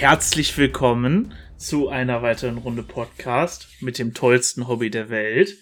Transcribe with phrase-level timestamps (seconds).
[0.00, 5.58] Herzlich willkommen zu einer weiteren Runde Podcast mit dem tollsten Hobby der Welt.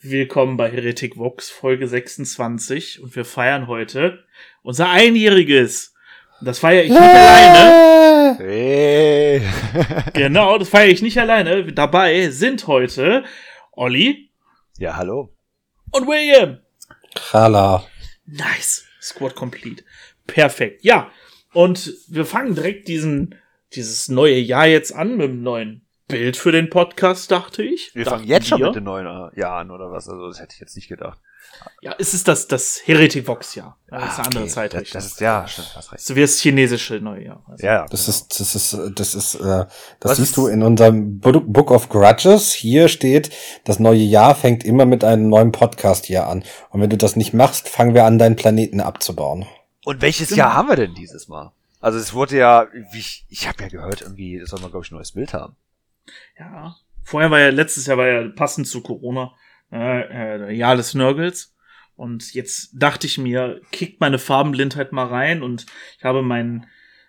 [0.00, 4.22] Willkommen bei Heretic Vox Folge 26 und wir feiern heute
[4.62, 5.92] unser Einjähriges.
[6.38, 8.38] Und das feiere ich nicht alleine.
[8.38, 9.42] Hey.
[10.12, 11.72] Genau, das feiere ich nicht alleine.
[11.72, 13.24] Dabei sind heute
[13.72, 14.30] Olli
[14.78, 15.34] Ja, hallo.
[15.90, 16.58] und William.
[17.32, 17.84] Hala.
[18.24, 18.84] Nice.
[19.02, 19.82] Squad complete.
[20.28, 20.84] Perfekt.
[20.84, 21.10] Ja.
[21.52, 23.34] Und wir fangen direkt diesen,
[23.76, 27.94] dieses neue Jahr jetzt an mit einem neuen Bild für den Podcast, dachte ich.
[27.94, 28.66] Wir fangen jetzt schon wir.
[28.66, 30.08] mit den neuen äh, Jahren oder was?
[30.08, 31.18] Also, das hätte ich jetzt nicht gedacht.
[31.80, 33.78] Ja, es ist das, das Heretic Vox Jahr.
[33.90, 34.52] Ja, das ist Ah, eine andere okay.
[34.52, 34.92] Zeitrichtung.
[34.94, 36.04] Das, das ist, ja, stimmt, hast recht.
[36.04, 37.44] so wie das chinesische Neujahr.
[37.48, 38.16] Also, Ja, Das genau.
[38.16, 39.68] ist, das ist, das ist, äh, das
[40.00, 42.52] Was siehst ist- du in unserem Book of Grudges.
[42.52, 43.30] Hier steht,
[43.64, 46.44] das neue Jahr fängt immer mit einem neuen Podcast hier an.
[46.70, 49.46] Und wenn du das nicht machst, fangen wir an, deinen Planeten abzubauen.
[49.84, 50.38] Und welches Genau.
[50.38, 51.52] Jahr haben wir denn dieses Mal?
[51.84, 54.90] Also, es wurde ja, wie ich, ich habe ja gehört, irgendwie soll man, glaube ich,
[54.90, 55.54] ein neues Bild haben.
[56.38, 56.74] ja.
[57.02, 59.34] Vorher war ja, letztes Jahr war ja passend zu Corona,
[59.70, 61.54] äh, äh, Jahr des Nörgels.
[61.94, 65.66] Und jetzt dachte ich mir, kickt meine Farbenblindheit mal rein und
[65.98, 66.66] ich habe mein,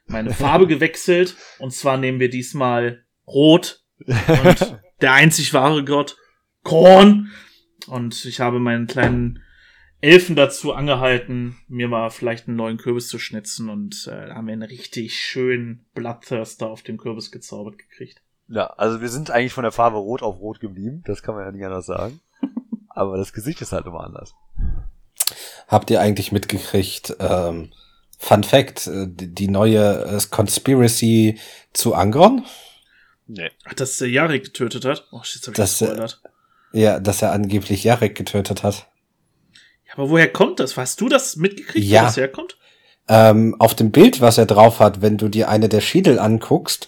[0.07, 1.37] meine Farbe gewechselt.
[1.59, 6.17] Und zwar nehmen wir diesmal Rot und der einzig wahre Gott,
[6.63, 7.31] Korn.
[7.87, 9.41] Und ich habe meinen kleinen
[10.05, 13.69] Elfen dazu angehalten, mir mal vielleicht einen neuen Kürbis zu schnitzen.
[13.69, 18.21] Und äh, haben wir einen richtig schönen Bloodthirster auf dem Kürbis gezaubert gekriegt.
[18.47, 21.01] Ja, also wir sind eigentlich von der Farbe rot auf rot geblieben.
[21.07, 22.19] Das kann man ja nicht anders sagen.
[22.89, 24.35] Aber das Gesicht ist halt immer anders.
[25.67, 27.71] Habt ihr eigentlich mitgekriegt, ähm,
[28.19, 31.39] Fun Fact, äh, die, neue äh, Conspiracy
[31.73, 32.45] zu Angron?
[33.25, 33.49] Nee.
[33.63, 35.07] Ach, dass der Jarek getötet hat?
[35.11, 36.21] Oh, shit, hab ich Das, äh, gespoilert.
[36.73, 38.87] Ja, dass er angeblich Jarek getötet hat.
[39.95, 40.75] Aber woher kommt das?
[40.77, 42.01] Hast du das mitgekriegt, Ja.
[42.01, 42.57] wo das herkommt?
[43.07, 46.87] Ähm, auf dem Bild, was er drauf hat, wenn du dir eine der Schädel anguckst,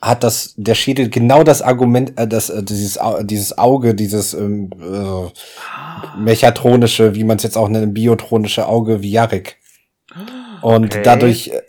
[0.00, 4.32] hat das der Schädel genau das Argument, äh, das äh, dieses Au- dieses Auge, dieses
[4.32, 9.56] ähm, äh, mechatronische, wie man es jetzt auch nennt, biotronische Auge wie Jarek.
[10.62, 11.02] Und Okay.
[11.04, 11.62] dadurch äh,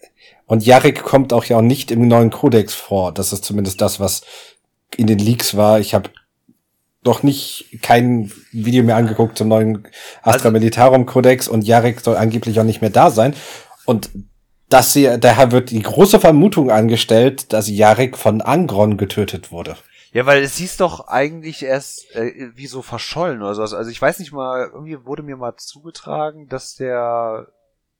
[0.45, 3.11] und Jarek kommt auch ja auch nicht im neuen Kodex vor.
[3.13, 4.21] Das ist zumindest das, was
[4.97, 5.79] in den Leaks war.
[5.79, 6.09] Ich habe
[7.03, 9.87] noch nicht kein Video mehr angeguckt zum neuen
[10.21, 13.35] Astra Also- Militarum Kodex und Jarek soll angeblich auch nicht mehr da sein.
[13.85, 14.09] Und
[14.67, 19.77] das hier, daher wird die große Vermutung angestellt, dass Jarek von Angron getötet wurde.
[20.11, 23.73] Ja, weil es hieß doch eigentlich erst äh, wie so verschollen oder sowas.
[23.73, 27.47] Also ich weiß nicht mal, irgendwie wurde mir mal zugetragen, dass der,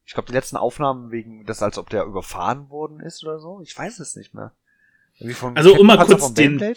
[0.06, 3.62] ich glaube, die letzten Aufnahmen wegen, das als ob der überfahren worden ist oder so.
[3.62, 4.54] Ich weiß es nicht mehr.
[5.56, 6.76] Also, um mal Panzer kurz vom den-?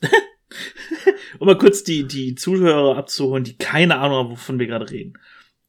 [1.38, 5.14] Um mal kurz die, die Zuhörer abzuholen, die keine Ahnung haben, wovon wir gerade reden.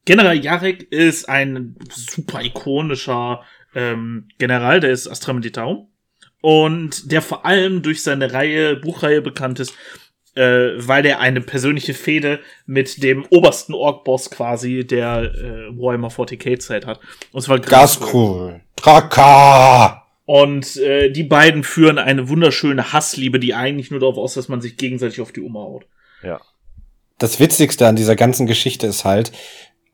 [0.06, 3.44] General Jarek ist ein super ikonischer
[3.76, 5.88] ähm, General, der ist Astra Militarum.
[6.42, 9.74] Und der vor allem durch seine Reihe, Buchreihe bekannt ist,
[10.36, 16.60] äh, weil er eine persönliche Fehde mit dem obersten Ork-Boss quasi der äh, Warhammer 40k
[16.60, 17.00] Zeit hat.
[17.32, 18.62] Und zwar Gaskul.
[18.78, 20.09] Draka!
[20.30, 24.62] Und äh, die beiden führen eine wunderschöne Hassliebe, die eigentlich nur darauf aus, dass man
[24.62, 25.88] sich gegenseitig auf die Oma haut.
[26.22, 26.40] Ja.
[27.18, 29.32] Das Witzigste an dieser ganzen Geschichte ist halt,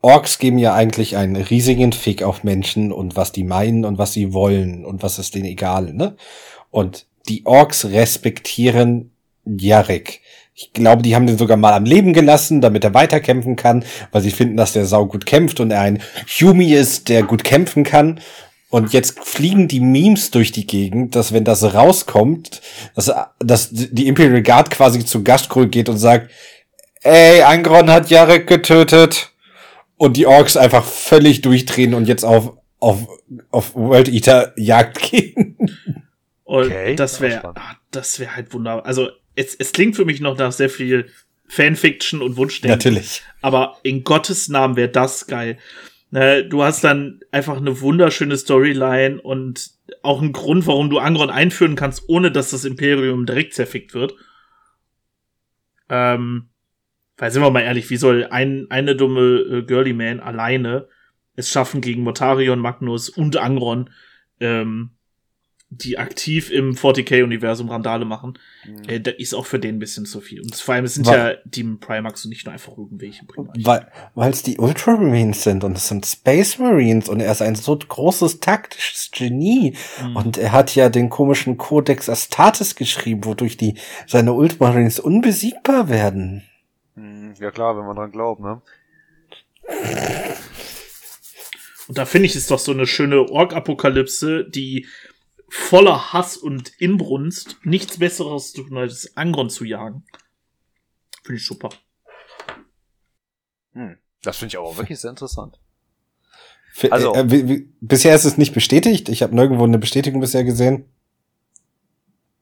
[0.02, 4.12] Orks geben ja eigentlich einen riesigen Fick auf Menschen und was die meinen und was
[4.12, 6.16] sie wollen und was ist denen egal, ne?
[6.70, 9.12] Und die Orks respektieren
[9.46, 10.20] Jarek.
[10.54, 14.20] Ich glaube, die haben den sogar mal am Leben gelassen, damit er weiterkämpfen kann, weil
[14.20, 17.84] sie finden, dass der Sau gut kämpft und er ein Humi ist, der gut kämpfen
[17.84, 18.20] kann.
[18.68, 22.60] Und jetzt fliegen die Memes durch die Gegend, dass wenn das rauskommt,
[22.94, 26.30] dass, dass die Imperial Guard quasi zu Gastkul geht und sagt,
[27.02, 29.32] ey, Angron hat Jarek getötet.
[29.98, 33.08] Und die Orks einfach völlig durchdrehen und jetzt auf, auf,
[33.50, 35.56] auf World Eater Jagd gehen.
[36.44, 38.84] Und Okay, das wäre, ah, das wäre halt wunderbar.
[38.84, 41.08] Also es, es klingt für mich noch nach sehr viel
[41.48, 42.76] Fanfiction und Wunschdenken.
[42.76, 43.22] Natürlich.
[43.40, 45.58] Aber in Gottes Namen wäre das geil.
[46.10, 49.70] Ne, du hast dann einfach eine wunderschöne Storyline und
[50.02, 54.14] auch einen Grund, warum du Angron einführen kannst, ohne dass das Imperium direkt zerfickt wird.
[55.88, 56.48] Ähm,
[57.16, 60.88] weil sind wir mal ehrlich, wie soll ein, eine dumme äh, Girly Man alleine
[61.36, 63.90] es schaffen gegen Motarion, Magnus und Angron,
[64.40, 64.90] ähm,
[65.68, 68.88] die aktiv im 40k-Universum Randale machen, Mhm.
[68.88, 70.40] äh, da ist auch für den ein bisschen zu viel.
[70.40, 73.58] Und vor allem, es sind Wa- ja Demon Primax und nicht nur einfach irgendwelche Primax.
[73.64, 77.56] Weil weil es die Ultramarines sind und es sind Space Marines und er ist ein
[77.56, 79.76] so großes taktisches Genie.
[80.02, 80.16] Mhm.
[80.16, 83.74] Und er hat ja den komischen Codex Astartes geschrieben, wodurch die
[84.06, 86.44] seine Ultramarines unbesiegbar werden.
[86.94, 88.62] Hm, Ja klar, wenn man dran glaubt, ne?
[91.88, 94.86] Und da finde ich es doch so eine schöne Ork-Apokalypse, die
[95.48, 100.04] voller Hass und Inbrunst nichts Besseres zu tun, als Angron zu jagen.
[101.24, 101.70] Finde ich super.
[103.72, 103.98] Hm.
[104.22, 105.58] Das finde ich aber wirklich sehr interessant.
[106.90, 109.08] Also- äh, wie, bisher ist es nicht bestätigt.
[109.08, 110.84] Ich habe nirgendwo eine Bestätigung bisher gesehen.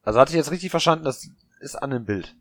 [0.03, 1.29] Also hatte ich jetzt richtig verstanden, das
[1.61, 2.35] ist an dem Bild.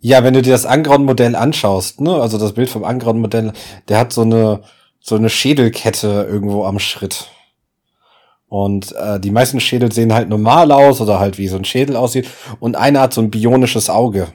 [0.00, 3.52] Ja, wenn du dir das Angron-Modell anschaust, ne, also das Bild vom Angron-Modell,
[3.88, 4.62] der hat so eine
[5.00, 7.30] so eine Schädelkette irgendwo am Schritt.
[8.48, 11.96] Und äh, die meisten Schädel sehen halt normal aus oder halt wie so ein Schädel
[11.96, 12.30] aussieht.
[12.60, 14.32] Und einer hat so ein bionisches Auge.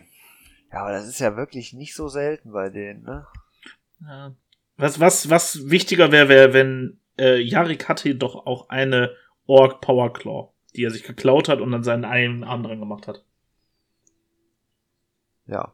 [0.72, 3.26] Ja, aber das ist ja wirklich nicht so selten bei denen, ne?
[4.02, 4.36] Ja.
[4.78, 9.12] Was, was, was wichtiger wäre, wäre, wenn äh, Yarik hatte doch auch eine
[9.46, 13.08] Orc Power Claw, die er sich geklaut hat und dann seinen einen Arm dran gemacht
[13.08, 13.24] hat.
[15.46, 15.74] Ja.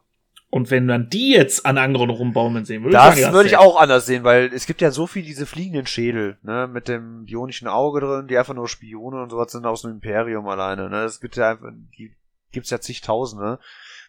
[0.50, 4.06] Und wenn man die jetzt an Angron rumbaumeln sehen würde, Das würde ich auch anders
[4.06, 8.00] sehen, weil es gibt ja so viel diese fliegenden Schädel, ne, mit dem bionischen Auge
[8.00, 11.04] drin, die einfach nur Spione und sowas sind aus dem Imperium alleine, ne.
[11.04, 12.14] Es gibt ja einfach, die
[12.50, 13.58] gibt's ja zigtausende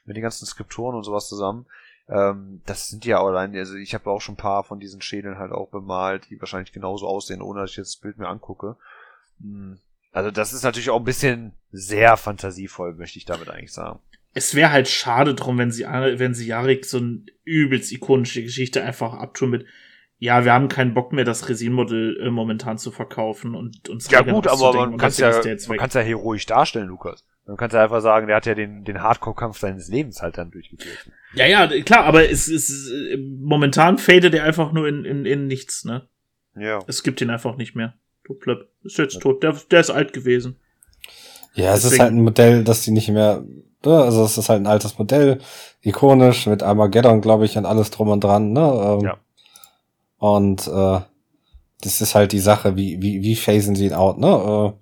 [0.05, 1.65] mit den ganzen Skriptoren und sowas zusammen.
[2.07, 5.37] Ähm, das sind ja allein, also ich habe auch schon ein paar von diesen Schädeln
[5.37, 8.77] halt auch bemalt, die wahrscheinlich genauso aussehen, ohne dass ich jetzt das Bild mir angucke.
[9.41, 9.77] Hm.
[10.11, 13.99] Also das ist natürlich auch ein bisschen sehr fantasievoll, möchte ich damit eigentlich sagen.
[14.33, 18.83] Es wäre halt schade drum, wenn sie, wenn sie Yarik so eine übelst ikonische Geschichte
[18.83, 19.65] einfach abtun mit,
[20.19, 24.21] ja, wir haben keinen Bock mehr, das Resin-Modell äh, momentan zu verkaufen und uns Ja
[24.21, 25.31] gut, aber man kann ja,
[25.67, 27.25] man kann's ja heroisch darstellen, Lukas.
[27.45, 30.51] Man kann ja einfach sagen, der hat ja den, den Hardcore-Kampf seines Lebens halt dann
[30.51, 31.09] durchgeführt.
[31.33, 35.47] Ja, ja, klar, aber es ist äh, momentan fadet er einfach nur in, in, in
[35.47, 36.07] nichts, ne?
[36.55, 36.79] Ja.
[36.87, 37.95] Es gibt ihn einfach nicht mehr.
[38.25, 38.69] Tot Plöpp.
[38.83, 39.41] Ist jetzt tot.
[39.41, 40.59] Der, der ist alt gewesen.
[41.53, 43.43] Ja, es ist Deswegen- halt ein Modell, das die nicht mehr,
[43.85, 45.39] ne, also es ist halt ein altes Modell,
[45.81, 48.61] ikonisch, mit Armageddon, glaube ich, und alles drum und dran, ne?
[48.61, 49.17] Ähm, Ja.
[50.17, 50.99] Und äh,
[51.81, 54.73] das ist halt die Sache, wie, wie, wie phasen sie ihn out, ne?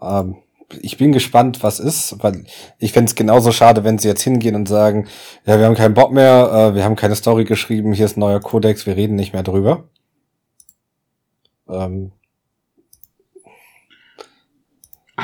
[0.00, 0.36] Äh, ähm,
[0.82, 2.44] ich bin gespannt, was ist, weil
[2.78, 5.06] ich fänd's genauso schade, wenn sie jetzt hingehen und sagen,
[5.46, 8.20] ja, wir haben keinen Bock mehr, äh, wir haben keine Story geschrieben, hier ist ein
[8.20, 9.84] neuer Kodex, wir reden nicht mehr drüber.
[11.68, 12.12] Ähm,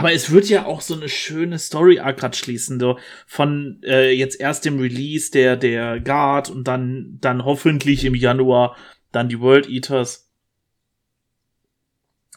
[0.02, 4.10] Aber es wird ja auch so eine schöne Story Arc grad schließen, so von äh,
[4.10, 8.76] jetzt erst dem Release der der Guard und dann dann hoffentlich im Januar
[9.12, 10.28] dann die World Eaters.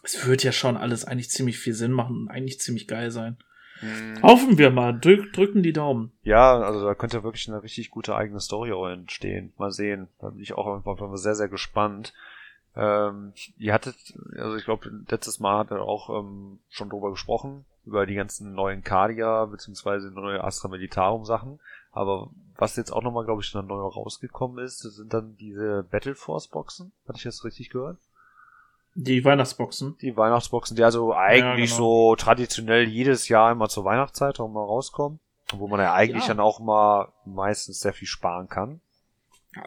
[0.04, 3.38] Es wird ja schon alles eigentlich ziemlich viel Sinn machen und eigentlich ziemlich geil sein.
[4.22, 6.12] Hoffen wir mal, drück, drücken die Daumen.
[6.22, 9.54] Ja, also da könnte wirklich eine richtig gute eigene Story entstehen.
[9.58, 10.08] Mal sehen.
[10.20, 12.14] Da bin ich auch einfach sehr, sehr gespannt.
[12.76, 13.96] Ähm, ihr hattet,
[14.38, 18.54] also ich glaube, letztes Mal hat er auch ähm, schon drüber gesprochen, über die ganzen
[18.54, 21.60] neuen Cardia, beziehungsweise neue Astra Militarum Sachen.
[21.92, 26.16] Aber was jetzt auch nochmal, glaube ich, dann neu rausgekommen ist, sind dann diese Battle
[26.16, 26.92] Force Boxen.
[27.08, 27.98] Hatte ich das richtig gehört?
[28.96, 29.98] Die Weihnachtsboxen.
[30.02, 32.12] Die Weihnachtsboxen, die also eigentlich genau.
[32.12, 35.20] so traditionell jedes Jahr immer zur Weihnachtszeit auch mal rauskommen.
[35.54, 36.30] Wo man ja eigentlich Ja.
[36.30, 38.82] dann auch mal meistens sehr viel sparen kann.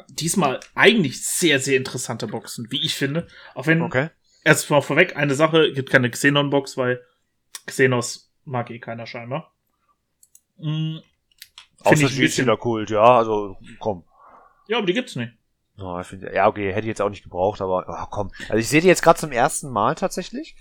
[0.09, 3.27] Diesmal eigentlich sehr, sehr interessante Boxen, wie ich finde.
[3.55, 4.11] Auch wenn Okay.
[4.45, 7.03] erstmal vorweg eine Sache, gibt keine Xenon-Box, weil
[7.67, 9.53] Xenos mag eh keiner scheinbar.
[10.59, 10.99] Mm,
[11.81, 12.47] Außer Finde ich ein bisschen.
[12.47, 14.05] der Kult, ja, also komm.
[14.67, 15.33] Ja, aber die gibt's nicht.
[15.77, 18.33] Ja, ich find, ja, okay, hätte ich jetzt auch nicht gebraucht, aber oh, komm.
[18.49, 20.57] Also ich sehe die jetzt gerade zum ersten Mal tatsächlich.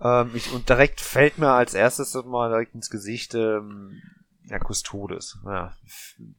[0.00, 4.00] Ähm, ich, und direkt fällt mir als erstes mal direkt ins Gesicht ähm,
[4.48, 5.38] ja, Custodes.
[5.44, 5.76] Ja,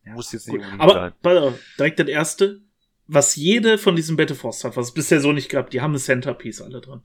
[0.06, 1.38] muss jetzt nicht Aber sein.
[1.38, 2.62] auf, direkt das erste,
[3.08, 6.00] was jede von diesen Battleforce hat, was es bisher so nicht gab, die haben ein
[6.00, 7.02] Centerpiece alle drin.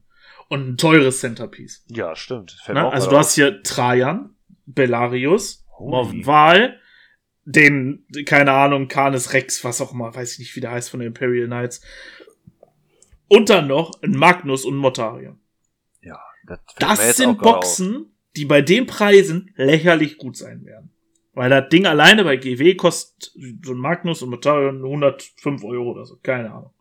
[0.48, 1.84] Und ein teures Centerpiece.
[1.88, 2.52] Ja, stimmt.
[2.64, 2.92] Fällt Ne?
[2.92, 4.34] Also du hast hier Trajan,
[4.66, 5.64] Bellarius.
[6.26, 6.78] Wahl,
[7.44, 11.00] den, keine Ahnung, Canis Rex, was auch immer, weiß ich nicht, wie der heißt von
[11.00, 11.80] den Imperial Knights.
[13.28, 15.40] Und dann noch ein Magnus und Mortarion.
[16.02, 20.90] Ja, das, Das sind Boxen, die bei den Preisen lächerlich gut sein werden.
[21.34, 23.32] Weil das Ding alleine bei GW kostet
[23.64, 26.72] so ein Magnus und Mortarion 105 Euro oder so, keine Ahnung.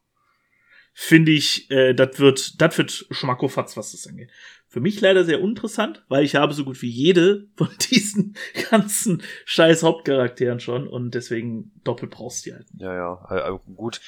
[0.93, 4.29] Finde ich, äh, das wird, das wird Schmackofatz, was das angeht.
[4.73, 8.37] Für mich leider sehr uninteressant, weil ich habe so gut wie jede von diesen
[8.69, 12.67] ganzen scheiß Hauptcharakteren schon und deswegen doppelt brauchst du die halt.
[12.77, 13.99] Ja, ja, also gut.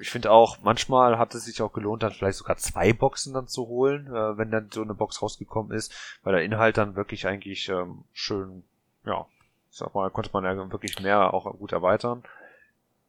[0.00, 3.48] Ich finde auch, manchmal hat es sich auch gelohnt, dann vielleicht sogar zwei Boxen dann
[3.48, 5.92] zu holen, äh, wenn dann so eine Box rausgekommen ist,
[6.22, 8.62] weil der Inhalt dann wirklich eigentlich ähm, schön,
[9.04, 9.26] ja,
[9.72, 12.22] ich sag mal, konnte man ja wirklich mehr auch gut erweitern.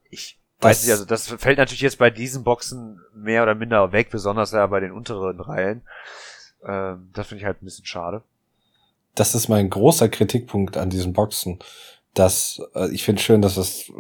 [0.10, 3.92] Ich weiß Das- nicht, also das fällt natürlich jetzt bei diesen Boxen mehr oder minder
[3.92, 5.84] weg, besonders ja bei den unteren Reihen.
[6.66, 8.24] Ähm, das finde ich halt ein bisschen schade.
[9.16, 11.60] das ist mein großer Kritikpunkt an diesen Boxen.
[12.14, 13.92] Das, äh, ich finde schön, dass es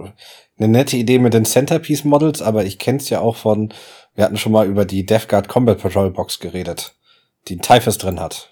[0.57, 3.73] eine nette Idee mit den Centerpiece Models, aber ich kenne es ja auch von,
[4.15, 6.95] wir hatten schon mal über die Death Guard Combat Patrol Box geredet,
[7.47, 8.49] die ein Typhus drin hat.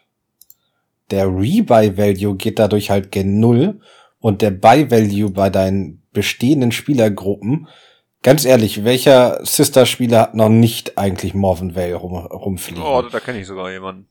[1.12, 3.82] der Rebuy-Value geht dadurch halt gen Null
[4.20, 7.68] und der Buy-Value bei deinen bestehenden Spielergruppen,
[8.24, 12.82] ganz ehrlich, welcher Sister-Spieler hat noch nicht eigentlich Morven Vale rum, rumfliegen?
[12.82, 14.08] Oh, da kenne ich sogar jemanden.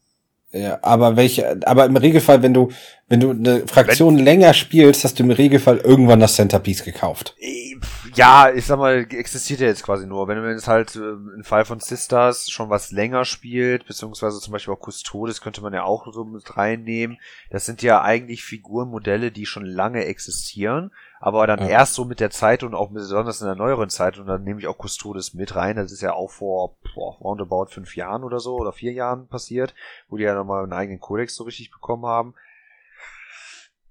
[0.53, 2.71] Ja, aber welche, aber im Regelfall, wenn du,
[3.09, 7.35] wenn du eine Fraktion wenn, länger spielst, hast du im Regelfall irgendwann das Centerpiece gekauft.
[7.41, 7.77] Äh,
[8.15, 10.29] ja, ich sag mal, existiert ja jetzt quasi nur.
[10.29, 14.53] Wenn du jetzt halt äh, im Fall von Sisters schon was länger spielt, beziehungsweise zum
[14.53, 17.19] Beispiel auch Custodes könnte man ja auch so mit reinnehmen.
[17.49, 20.93] Das sind ja eigentlich Figurenmodelle, die schon lange existieren,
[21.25, 21.69] aber dann ja.
[21.69, 24.59] erst so mit der Zeit und auch besonders in der neueren Zeit, und dann nehme
[24.59, 28.41] ich auch Custodes mit rein, das ist ja auch vor boah, roundabout fünf Jahren oder
[28.41, 29.73] so, oder vier Jahren passiert,
[30.09, 32.35] wo die ja nochmal einen eigenen Kodex so richtig bekommen haben.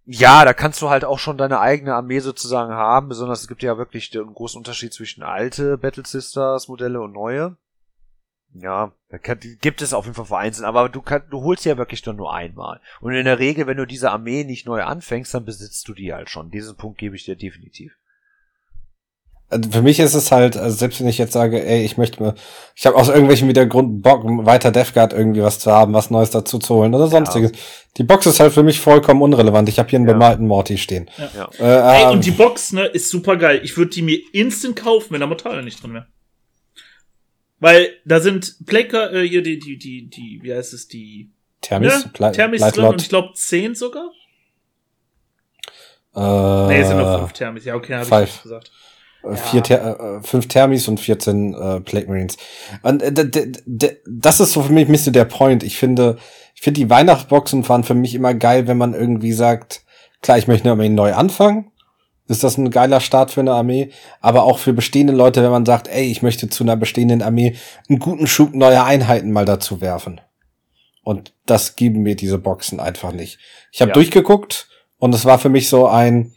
[0.03, 3.63] Ja, da kannst du halt auch schon deine eigene Armee sozusagen haben, besonders es gibt
[3.63, 7.55] ja wirklich einen großen Unterschied zwischen alte Battle Sisters Modelle und neue.
[8.53, 11.77] Ja, da kann, gibt es auf jeden Fall vereinzelt, aber du, kann, du holst ja
[11.77, 12.81] wirklich nur einmal.
[12.99, 16.13] Und in der Regel, wenn du diese Armee nicht neu anfängst, dann besitzt du die
[16.13, 16.51] halt schon.
[16.51, 17.93] Diesen Punkt gebe ich dir definitiv.
[19.51, 22.23] Also für mich ist es halt, also selbst wenn ich jetzt sage, ey, ich möchte
[22.23, 22.35] mir,
[22.73, 26.29] ich habe aus irgendwelchen Widergründen Bock, weiter Death Guard irgendwie was zu haben, was Neues
[26.29, 27.51] dazu zu holen oder sonstiges.
[27.51, 27.57] Ja.
[27.97, 29.67] Die Box ist halt für mich vollkommen unrelevant.
[29.67, 30.13] Ich habe hier einen ja.
[30.13, 31.09] bemalten Morty stehen.
[31.35, 31.49] Ja.
[31.59, 33.59] Äh, ey, und ähm, die Box, ne, ist super geil.
[33.63, 36.07] Ich würde die mir instant kaufen, wenn da Mortale nicht drin wäre.
[37.61, 41.29] Weil da sind Plaker, äh, hier die, die, die, die, wie heißt es, die
[41.61, 42.31] Thermis, ne?
[42.31, 44.09] Thermis drin und ich glaube zehn sogar.
[46.15, 47.63] Äh, nee, es sind nur fünf Thermis.
[47.63, 48.71] Ja, okay, habe ich gesagt.
[49.23, 49.35] Äh, ja.
[49.35, 52.37] Vier Ther äh, fünf Thermis und 14 äh, Plague Marines.
[52.81, 53.51] Und äh,
[54.07, 55.61] das ist so für mich ein bisschen der Point.
[55.61, 56.17] Ich finde,
[56.55, 59.85] ich finde die Weihnachtsboxen waren für mich immer geil, wenn man irgendwie sagt,
[60.23, 61.70] klar, ich möchte eine neu anfangen.
[62.31, 63.91] Ist das ein geiler Start für eine Armee?
[64.21, 67.55] Aber auch für bestehende Leute, wenn man sagt, ey, ich möchte zu einer bestehenden Armee
[67.89, 70.21] einen guten Schub neuer Einheiten mal dazu werfen.
[71.03, 73.39] Und das geben mir diese Boxen einfach nicht.
[73.71, 73.93] Ich habe ja.
[73.93, 76.33] durchgeguckt und es war für mich so ein,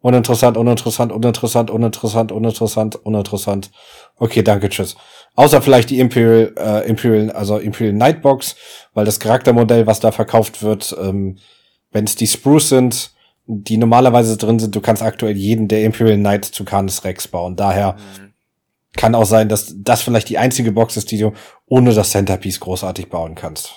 [0.00, 3.70] Uninteressant, uninteressant, uninteressant, uninteressant, uninteressant, uninteressant.
[4.16, 4.96] Okay, danke, tschüss.
[5.34, 8.54] Außer vielleicht die Imperial, äh, Imperial, also Imperial Nightbox,
[8.94, 11.38] weil das Charaktermodell, was da verkauft wird, ähm,
[11.90, 13.10] wenn es die Spruce sind,
[13.50, 17.56] die normalerweise drin sind, du kannst aktuell jeden der Imperial Knight zu Canis Rex bauen.
[17.56, 18.32] Daher mhm.
[18.94, 21.32] kann auch sein, dass das vielleicht die einzige Box ist, die du
[21.66, 23.72] ohne das Centerpiece großartig bauen kannst.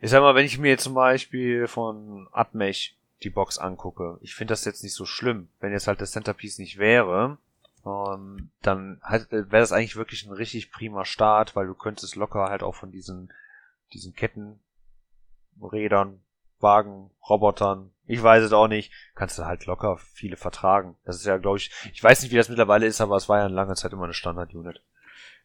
[0.00, 4.18] Ich sag mal, wenn ich mir zum Beispiel von Atmech die Box angucke.
[4.22, 5.48] Ich finde das jetzt nicht so schlimm.
[5.60, 7.36] Wenn jetzt halt das Centerpiece nicht wäre,
[7.84, 12.48] ähm, dann halt, wäre das eigentlich wirklich ein richtig prima Start, weil du könntest locker
[12.48, 13.32] halt auch von diesen,
[13.92, 14.60] diesen Ketten,
[15.60, 16.20] Rädern,
[16.60, 20.96] Wagen, Robotern, ich weiß es auch nicht, kannst du halt locker viele vertragen.
[21.04, 23.38] Das ist ja, glaube ich, ich weiß nicht, wie das mittlerweile ist, aber es war
[23.38, 24.82] ja in langer Zeit immer eine Standard-Unit.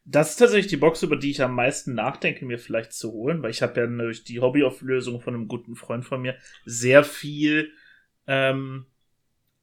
[0.06, 3.42] Das ist tatsächlich die Box, über die ich am meisten nachdenke, mir vielleicht zu holen,
[3.42, 7.70] weil ich habe ja durch die Hobbyauflösung von einem guten Freund von mir sehr viel
[8.26, 8.86] ähm,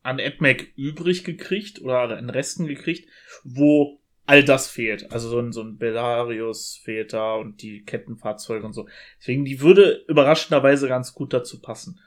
[0.02, 3.08] an AdMac übrig gekriegt oder an Resten gekriegt,
[3.44, 5.12] wo all das fehlt.
[5.12, 8.88] Also so ein, so ein Belarus fehlt da und die Kettenfahrzeuge und so.
[9.20, 12.00] Deswegen, die würde überraschenderweise ganz gut dazu passen.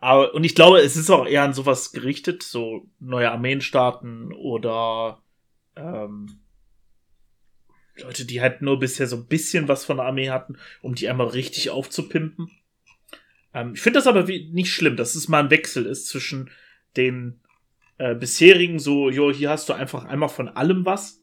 [0.00, 4.32] Aber, und ich glaube, es ist auch eher an sowas gerichtet, so neue Armeen starten
[4.32, 5.22] oder
[5.76, 6.40] ähm,
[7.96, 11.08] Leute, die halt nur bisher so ein bisschen was von der Armee hatten, um die
[11.08, 12.50] einmal richtig aufzupimpen.
[13.54, 16.50] Ähm, ich finde das aber wie, nicht schlimm, dass es mal ein Wechsel ist zwischen
[16.96, 17.40] den
[17.98, 21.22] äh, bisherigen, so, jo, hier hast du einfach einmal von allem was.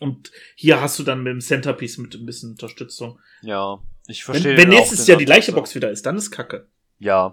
[0.00, 3.20] Und hier hast du dann mit dem Centerpiece mit ein bisschen Unterstützung.
[3.42, 4.56] Ja, ich verstehe.
[4.56, 6.66] Wenn, wenn nächstes Jahr die gleiche Box wieder ist, dann ist Kacke.
[6.98, 7.32] Ja.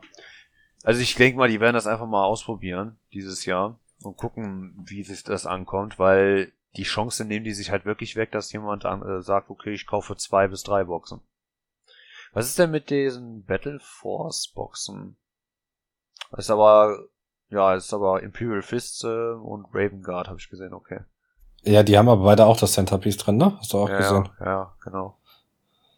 [0.83, 5.03] Also ich denke mal, die werden das einfach mal ausprobieren dieses Jahr und gucken, wie
[5.03, 9.01] sich das ankommt, weil die Chance nehmen die sich halt wirklich weg, dass jemand an,
[9.01, 11.21] äh, sagt, okay, ich kaufe zwei bis drei Boxen.
[12.33, 15.17] Was ist denn mit diesen Battle Force Boxen?
[16.31, 16.97] Das ist aber,
[17.49, 21.01] ja, ist aber Imperial Fists äh, und Raven Guard, habe ich gesehen, okay.
[21.63, 23.57] Ja, die haben aber beide auch das Centerpiece drin, ne?
[23.59, 24.29] Hast du auch ja, gesehen?
[24.39, 25.17] Ja, ja, genau.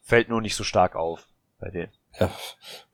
[0.01, 1.27] Fällt nur nicht so stark auf
[1.59, 1.91] bei denen.
[2.19, 2.29] Ja,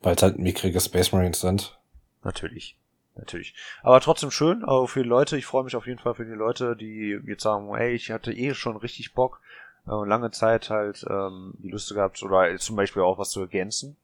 [0.00, 1.79] weil es halt mickrige Space Marines sind.
[2.22, 2.76] Natürlich
[3.20, 3.54] natürlich.
[3.82, 6.32] Aber trotzdem schön, aber für die Leute, ich freue mich auf jeden Fall für die
[6.32, 9.40] Leute, die jetzt sagen, hey, ich hatte eh schon richtig Bock,
[9.86, 13.96] äh, lange Zeit halt ähm, die Lust gehabt, oder zum Beispiel auch was zu ergänzen.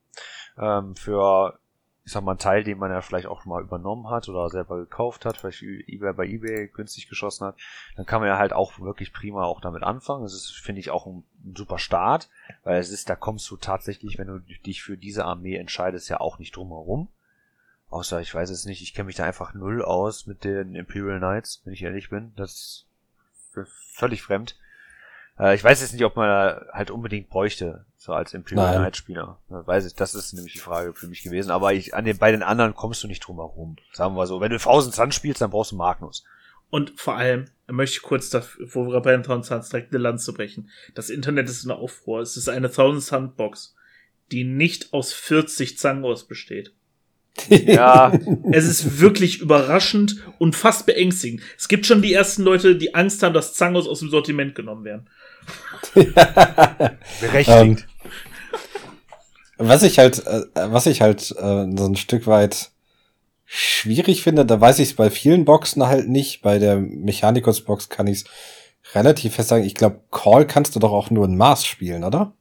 [0.58, 1.58] Ähm, für,
[2.04, 4.78] ich sag mal, einen Teil, den man ja vielleicht auch mal übernommen hat oder selber
[4.78, 7.56] gekauft hat, vielleicht eBay bei eBay günstig geschossen hat,
[7.96, 10.22] dann kann man ja halt auch wirklich prima auch damit anfangen.
[10.22, 12.28] Das ist, finde ich, auch ein, ein super Start,
[12.64, 16.20] weil es ist, da kommst du tatsächlich, wenn du dich für diese Armee entscheidest, ja
[16.20, 17.08] auch nicht drum herum.
[17.96, 21.16] Außer, ich weiß es nicht, ich kenne mich da einfach null aus mit den Imperial
[21.16, 22.34] Knights, wenn ich ehrlich bin.
[22.36, 22.86] Das ist
[23.94, 24.54] völlig fremd.
[25.38, 28.80] Äh, ich weiß jetzt nicht, ob man da halt unbedingt bräuchte, so als Imperial Nein.
[28.80, 29.38] Knight Spieler.
[29.48, 31.50] Ja, Weiß ich, das ist nämlich die Frage für mich gewesen.
[31.50, 33.76] Aber ich, an den, bei den anderen kommst du nicht drum herum.
[33.94, 34.42] Sagen wir so.
[34.42, 36.22] Wenn du Thousand Sun spielst, dann brauchst du Magnus.
[36.68, 40.02] Und vor allem möchte ich kurz, dafür, wo wir bei den Thousand Suns direkt eine
[40.02, 40.68] Lanze brechen.
[40.94, 42.20] Das Internet ist in Aufruhr.
[42.20, 43.74] Es ist eine Thousand Sun Box,
[44.32, 46.75] die nicht aus 40 Zangos besteht.
[47.48, 48.12] Ja,
[48.52, 51.42] Es ist wirklich überraschend und fast beängstigend.
[51.58, 54.84] Es gibt schon die ersten Leute, die Angst haben, dass Zangos aus dem Sortiment genommen
[54.84, 55.08] werden.
[57.20, 57.48] berechtigt.
[57.48, 57.78] Ähm,
[59.58, 62.70] was ich halt, äh, was ich halt äh, so ein Stück weit
[63.44, 66.42] schwierig finde, da weiß ich es bei vielen Boxen halt nicht.
[66.42, 68.24] Bei der Mechanicus-Box kann ich es
[68.94, 69.64] relativ fest sagen.
[69.64, 72.34] Ich glaube, Call kannst du doch auch nur in Maß spielen, oder?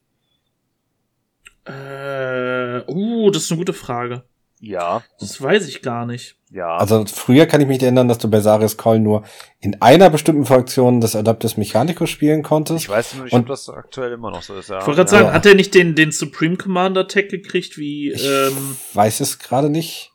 [1.65, 4.23] Äh, uh, das ist eine gute Frage.
[4.65, 6.35] Ja, Das weiß ich gar nicht.
[6.51, 6.75] ja.
[6.77, 9.23] Also früher kann ich mich erinnern, dass du bei Sarius Call nur
[9.59, 12.83] in einer bestimmten Fraktion des Adaptus Mechanicus spielen konntest.
[12.85, 14.69] ich weiß nur nicht, und- ob das aktuell immer noch so ist.
[14.69, 14.79] Ja.
[14.79, 15.33] Ich wollte gerade sagen, Ja.
[15.33, 19.69] hat er nicht den, den Supreme Commander Tag gekriegt, wie, Ich ähm, weiß es gerade
[19.69, 20.11] nicht.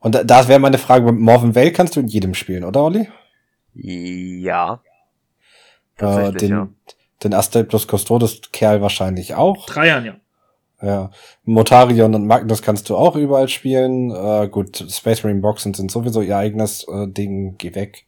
[0.00, 3.08] Und da, da wäre meine Frage, Morven Vale kannst du in jedem spielen, oder Olli?
[3.74, 4.80] Ja.
[5.96, 6.68] Äh, Tatsächlich, den, ja.
[7.24, 9.66] den Astaptus Custodes Kerl wahrscheinlich auch.
[9.66, 10.14] drei Jahren, ja.
[10.80, 11.10] Ja.
[11.44, 14.10] Motarion und Magnus kannst du auch überall spielen.
[14.10, 18.06] Äh, gut, Space Marine Boxen sind sowieso ihr eigenes äh, Ding, geh weg.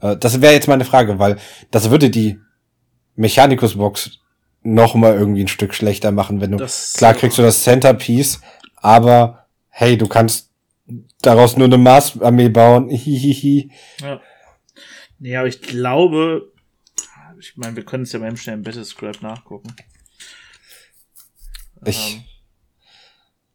[0.00, 1.36] Äh, das wäre jetzt meine Frage, weil
[1.70, 2.38] das würde die
[3.16, 4.20] Mechanicus Box
[4.62, 8.40] noch mal irgendwie ein Stück schlechter machen, wenn du Das, klar kriegst du das Centerpiece,
[8.76, 10.50] aber hey, du kannst
[11.22, 12.88] daraus nur eine Mars-Armee bauen.
[12.90, 13.70] Hihihi.
[14.00, 14.20] Ja.
[15.18, 16.52] Nee, aber ich glaube,
[17.38, 19.74] ich meine, wir können es ja beim schnellen Battlescribe nachgucken.
[21.86, 22.20] Ich,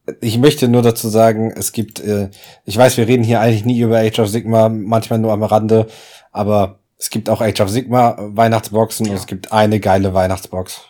[0.08, 2.30] Ähm, ich möchte nur dazu sagen, es gibt, äh,
[2.66, 5.88] ich weiß, wir reden hier eigentlich nie über Age of Sigma, manchmal nur am Rande,
[6.32, 9.18] aber es gibt auch Age of Sigma Weihnachtsboxen und Ja.
[9.20, 10.82] es gibt eine geile Weihnachtsbox.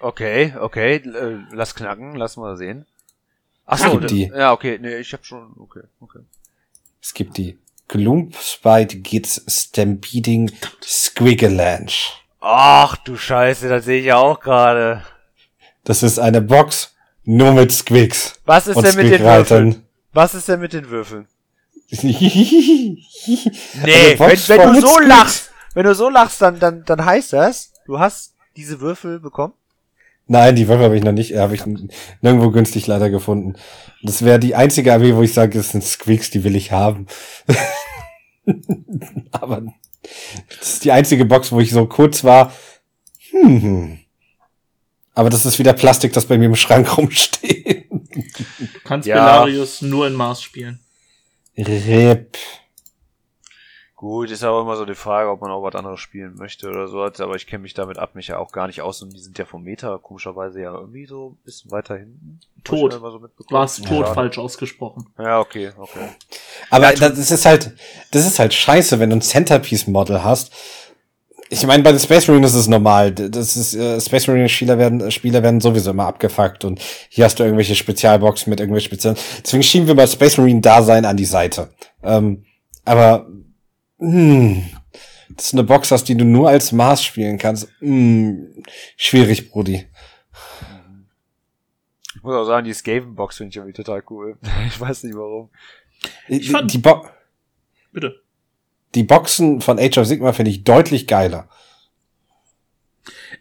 [0.00, 2.86] Okay, okay, äh, lass knacken, lass mal sehen.
[3.64, 4.30] Ach Es so, die.
[4.34, 6.18] ja, okay, nee, ich hab schon, okay, okay.
[7.00, 10.50] Es gibt die Gloomspite Gits Stampeding
[10.82, 12.12] Squigalanche.
[12.40, 15.02] Ach du Scheiße, das sehe ich ja auch gerade.
[15.84, 18.34] Das ist eine Box nur mit Squigs.
[18.44, 19.82] Was ist denn mit den Würfeln?
[20.12, 21.26] Was ist denn mit den Würfeln?
[22.02, 22.96] nee,
[23.82, 25.08] wenn, wenn du so Squigs.
[25.08, 29.54] lachst, wenn du so lachst, dann, dann, dann heißt das, du hast diese Würfel bekommen?
[30.26, 33.56] Nein, die Würfel habe ich noch nicht, habe ich nirgendwo günstig leider gefunden.
[34.02, 37.06] Das wäre die einzige Armee, wo ich sage, es sind Squeaks, die will ich haben.
[39.32, 39.62] Aber
[40.58, 42.52] das ist die einzige Box, wo ich so kurz war.
[43.30, 43.98] Hm.
[45.14, 47.90] Aber das ist wieder Plastik, das bei mir im Schrank rumsteht.
[47.90, 49.16] du kannst Ja.
[49.16, 50.80] Belarius nur in Mars spielen.
[51.56, 52.36] Rip.
[54.02, 56.88] Gut, ist aber immer so die Frage, ob man auch was anderes spielen möchte oder
[56.88, 57.04] so.
[57.04, 59.38] Aber ich kenne mich damit ab, mich ja auch gar nicht aus und die sind
[59.38, 62.40] ja vom Meta komischerweise ja irgendwie so ein bisschen weiter hinten.
[62.64, 62.94] Tot.
[62.94, 63.20] ja so
[63.52, 64.14] hast tot Schade.
[64.14, 65.06] falsch ausgesprochen.
[65.18, 66.08] Ja, okay, okay.
[66.68, 67.76] Aber Ja, das ist halt,
[68.10, 70.52] das ist halt scheiße, wenn du ein Centerpiece-Model hast.
[71.52, 73.12] Ich meine, bei den Space Marine ist es normal.
[73.12, 77.38] Das ist, äh, Space Marine Spieler werden, Spieler werden sowieso immer abgefuckt und hier hast
[77.38, 79.16] du irgendwelche Spezialboxen mit irgendwelchen Spezial.
[79.44, 81.68] Deswegen schieben wir mal Space Marine Dasein an die Seite.
[82.02, 82.46] Ähm,
[82.86, 83.26] aber,
[83.98, 84.62] hm,
[85.36, 87.68] das ist eine Box hast, die du nur als Maß spielen kannst.
[87.80, 88.62] Hm,
[88.96, 89.86] schwierig, Brudi.
[92.14, 94.38] Ich muss auch sagen, die Skaven-Box finde ich irgendwie total cool.
[94.68, 95.50] ich weiß nicht warum.
[96.28, 97.04] Ich fand- die, Bo
[97.92, 98.21] Bitte.
[98.94, 101.48] Die Boxen von Age of Sigma finde ich deutlich geiler.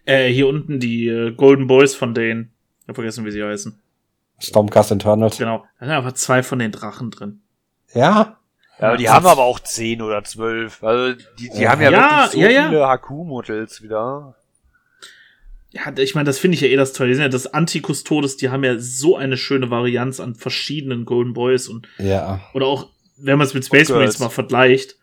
[0.05, 2.51] Äh, hier unten die äh, Golden Boys von denen.
[2.83, 3.79] Ich hab vergessen, wie sie heißen.
[4.39, 5.37] Stormcast Internals.
[5.37, 5.65] Genau.
[5.79, 7.41] Da sind einfach zwei von den Drachen drin.
[7.93, 8.37] Ja,
[8.79, 10.83] Ja, aber die haben aber auch 10 oder 12.
[10.83, 11.71] Also die, die Ja.
[11.71, 12.69] haben ja, Ja, wirklich so ja, ja.
[12.69, 14.35] viele HQ-Models wieder.
[15.73, 17.09] Ja, ich meine, das finde ich ja eh das Tolle.
[17.09, 21.33] Die sind ja das Anti-Custodes, die haben ja so eine schöne Varianz an verschiedenen Golden
[21.33, 22.41] Boys und ja.
[22.53, 24.97] oder auch, wenn man es mit Space Marines mal vergleicht,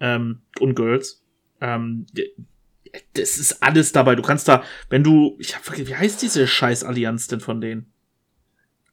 [0.00, 1.22] ähm, und Girls,
[1.60, 2.06] ähm,
[3.14, 4.14] das ist alles dabei.
[4.16, 7.60] Du kannst da, wenn du, ich hab vergessen, wie heißt diese scheiß Allianz denn von
[7.60, 7.92] denen?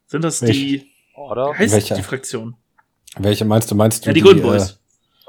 [0.06, 1.52] Sind das die, Oder?
[1.52, 1.94] wie heißt Welche?
[1.94, 2.56] die Fraktion?
[3.18, 3.74] Welche meinst du?
[3.74, 4.80] Meinst du Ja, die Golden äh, Boys.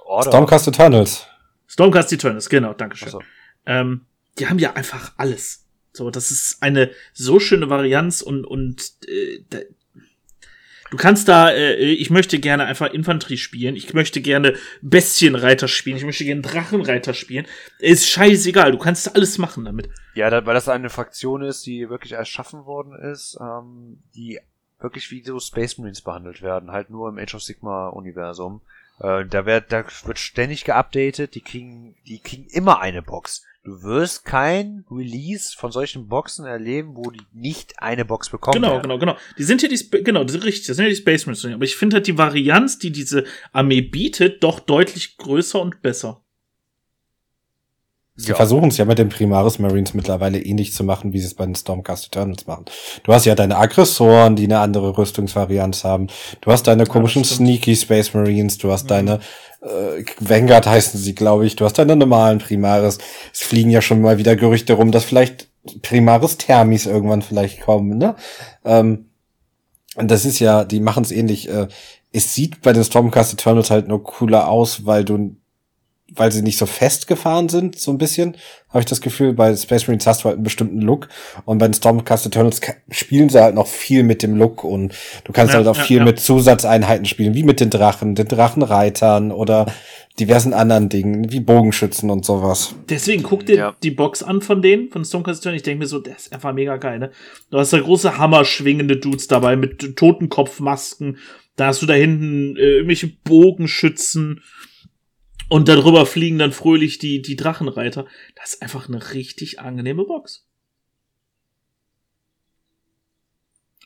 [0.05, 0.23] Oder?
[0.23, 1.25] Stormcast Eternals.
[1.67, 3.07] Stormcast Eternals, genau, Dankeschön.
[3.07, 3.21] Achso.
[3.65, 4.05] Ähm,
[4.37, 5.65] die haben ja einfach alles.
[5.91, 9.59] So, das ist eine so schöne Varianz und, und äh, da,
[10.89, 15.97] du kannst da, äh, ich möchte gerne einfach Infanterie spielen, ich möchte gerne Bestienreiter spielen,
[15.97, 17.45] ich möchte gerne Drachenreiter spielen.
[17.79, 19.89] Ist scheißegal, du kannst alles machen damit.
[20.15, 24.39] Ja, da, weil das eine Fraktion ist, die wirklich erschaffen worden ist, ähm, die
[24.79, 28.61] wirklich wie so Space Marines behandelt werden, halt nur im Age of Sigma Universum.
[28.99, 33.45] Äh, da wird, da wird ständig geupdatet, die kriegen, die kriegen immer eine Box.
[33.63, 38.55] Du wirst kein Release von solchen Boxen erleben, wo die nicht eine Box bekommen.
[38.55, 38.83] Genau, werden.
[38.83, 39.15] genau, genau.
[39.37, 41.45] Die sind ja die, Sp- genau, das ist richtig, das sind ja die Space Marines.
[41.45, 46.21] Aber ich finde halt die Varianz, die diese Armee bietet, doch deutlich größer und besser.
[48.15, 48.35] Sie Ja.
[48.35, 51.45] versuchen es ja mit den Primaris Marines mittlerweile ähnlich zu machen, wie sie es bei
[51.45, 52.65] den Stormcast Eternals machen.
[53.03, 56.07] Du hast ja deine Aggressoren, die eine andere Rüstungsvarianz haben.
[56.41, 57.37] Du hast deine komischen stimmt.
[57.47, 58.57] Sneaky Space Marines.
[58.57, 58.87] Du hast Mhm.
[58.89, 59.19] deine
[59.61, 61.55] äh, Vanguard heißen sie, glaube ich.
[61.55, 62.97] Du hast deine normalen Primaris.
[63.33, 65.49] Es fliegen ja schon mal wieder Gerüchte rum, dass vielleicht
[65.81, 67.97] Primaris Thermis irgendwann vielleicht kommen.
[67.97, 68.15] Ne?
[68.65, 69.09] Ähm,
[69.95, 71.49] und das ist ja, die machen es ähnlich.
[71.49, 71.67] Äh,
[72.11, 75.35] es sieht bei den Stormcast Eternals halt nur cooler aus, weil du
[76.15, 78.35] weil sie nicht so festgefahren sind, so ein bisschen,
[78.69, 79.33] habe ich das Gefühl.
[79.33, 81.07] Bei Space Marines hast du halt einen bestimmten Look
[81.45, 84.93] und bei den Stormcast Eternals spielen sie halt noch viel mit dem Look und
[85.23, 86.03] du kannst Ja, halt auch ja, viel ja.
[86.05, 89.65] mit Zusatzeinheiten spielen, wie mit den Drachen, den Drachenreitern oder
[90.19, 92.75] diversen anderen Dingen, wie Bogenschützen und sowas.
[92.89, 93.75] Deswegen guck dir Ja.
[93.83, 95.55] die Box an von denen, von Stonecast Eternal.
[95.57, 97.11] Ich denke mir so, das ist einfach mega geil, ne?
[97.51, 101.17] Du hast da große hammerschwingende Dudes dabei mit Totenkopfmasken.
[101.55, 104.41] Da hast du da hinten äh, irgendwelche Bogenschützen.
[105.49, 108.05] Und darüber fliegen dann fröhlich die, die Drachenreiter.
[108.35, 110.45] Das ist einfach eine richtig angenehme Box.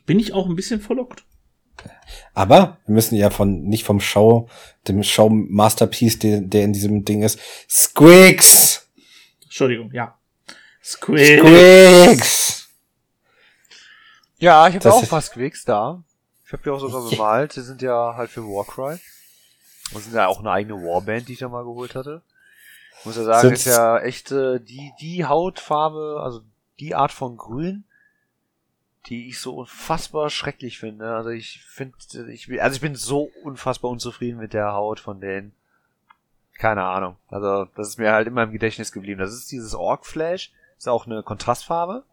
[0.06, 1.24] Bin ich auch ein bisschen verlockt.
[2.34, 4.50] Aber wir müssen ja von nicht vom Show,
[4.88, 8.88] dem Show Masterpiece, der, der in diesem Ding ist, Squix!
[9.44, 10.18] Entschuldigung, ja.
[10.84, 11.40] Squid.
[11.40, 12.70] Squix!
[14.38, 16.04] Ja, ich habe auch ist- was Quicks da.
[16.46, 17.56] Ich habe die auch sogar bemalt.
[17.56, 18.98] Die sind ja halt für Warcry.
[19.94, 22.22] Und sind ja auch eine eigene Warband, die ich da mal geholt hatte.
[23.00, 26.42] Ich muss ja sagen, Sind's- ist ja echt äh, die, die Hautfarbe, also
[26.80, 27.84] die Art von Grün,
[29.08, 31.14] die ich so unfassbar schrecklich finde.
[31.16, 31.98] Also ich finde,
[32.32, 35.54] ich, bin- also ich bin so unfassbar unzufrieden mit der Haut von denen.
[36.58, 37.18] Keine Ahnung.
[37.30, 39.20] Also das ist mir halt immer im Gedächtnis geblieben.
[39.20, 40.52] Das ist dieses Orc Flash.
[40.78, 42.04] Ist auch eine Kontrastfarbe.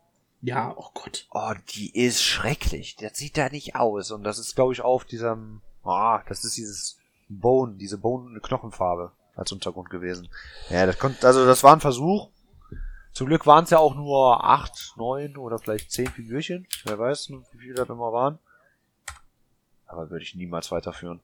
[0.42, 1.26] Ja, oh Gott.
[1.30, 2.96] Oh, die ist schrecklich.
[2.96, 4.10] Das sieht da nicht aus.
[4.10, 6.98] Und das ist, glaube ich, auf diesem, ah, das ist dieses
[7.30, 10.28] Bone, diese Bone-Knochenfarbe als Untergrund gewesen.
[10.68, 12.30] Ja, das konnte, also das war ein Versuch.
[13.12, 16.66] Zum Glück waren es ja auch nur acht, neun oder vielleicht zehn Figürchen.
[16.84, 18.38] Wer weiß, wie viele das immer waren.
[19.86, 21.20] Aber würde ich niemals weiterführen.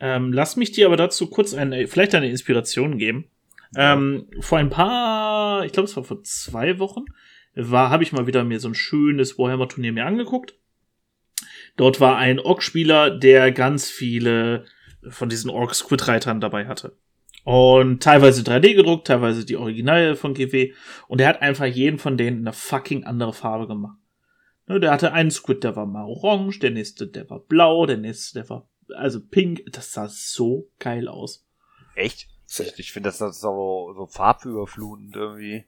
[0.00, 3.30] Ähm, lass mich dir aber dazu kurz eine, vielleicht eine Inspiration geben.
[3.76, 7.04] Ähm, vor ein paar, ich glaube, es war vor zwei Wochen,
[7.54, 10.54] war, habe ich mal wieder mir so ein schönes Warhammer-Turnier mir angeguckt.
[11.76, 14.64] Dort war ein Ork-Spieler, der ganz viele
[15.10, 16.96] von diesen Ork-Squid-Reitern dabei hatte.
[17.44, 20.72] Und teilweise 3D gedruckt, teilweise die Originale von GW.
[21.06, 23.96] Und er hat einfach jeden von denen in eine fucking andere Farbe gemacht.
[24.66, 27.96] Ne, der hatte einen Squid, der war mal orange, der nächste, der war blau, der
[27.96, 29.62] nächste, der war also pink.
[29.72, 31.46] Das sah so geil aus.
[31.94, 32.28] Echt?
[32.50, 35.64] Ich, ich finde das, das ist so, so farbüberflutend irgendwie.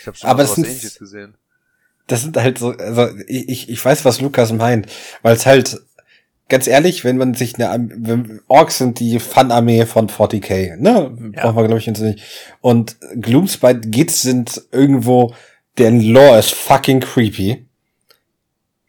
[0.00, 1.34] Ich habe schon Aber was sind- ähnliches gesehen.
[2.06, 4.90] Das sind halt so, also ich, ich, ich weiß, was Lukas meint,
[5.22, 5.80] weil es halt,
[6.50, 11.16] ganz ehrlich, wenn man sich eine, wenn, Orks sind die Fun-Armee von 40k, ne?
[11.34, 11.42] Ja.
[11.42, 12.22] Brauchen wir, glaube ich, jetzt nicht.
[12.60, 15.32] Und Gloomspite Gits sind irgendwo,
[15.78, 17.66] deren Lore ist fucking creepy.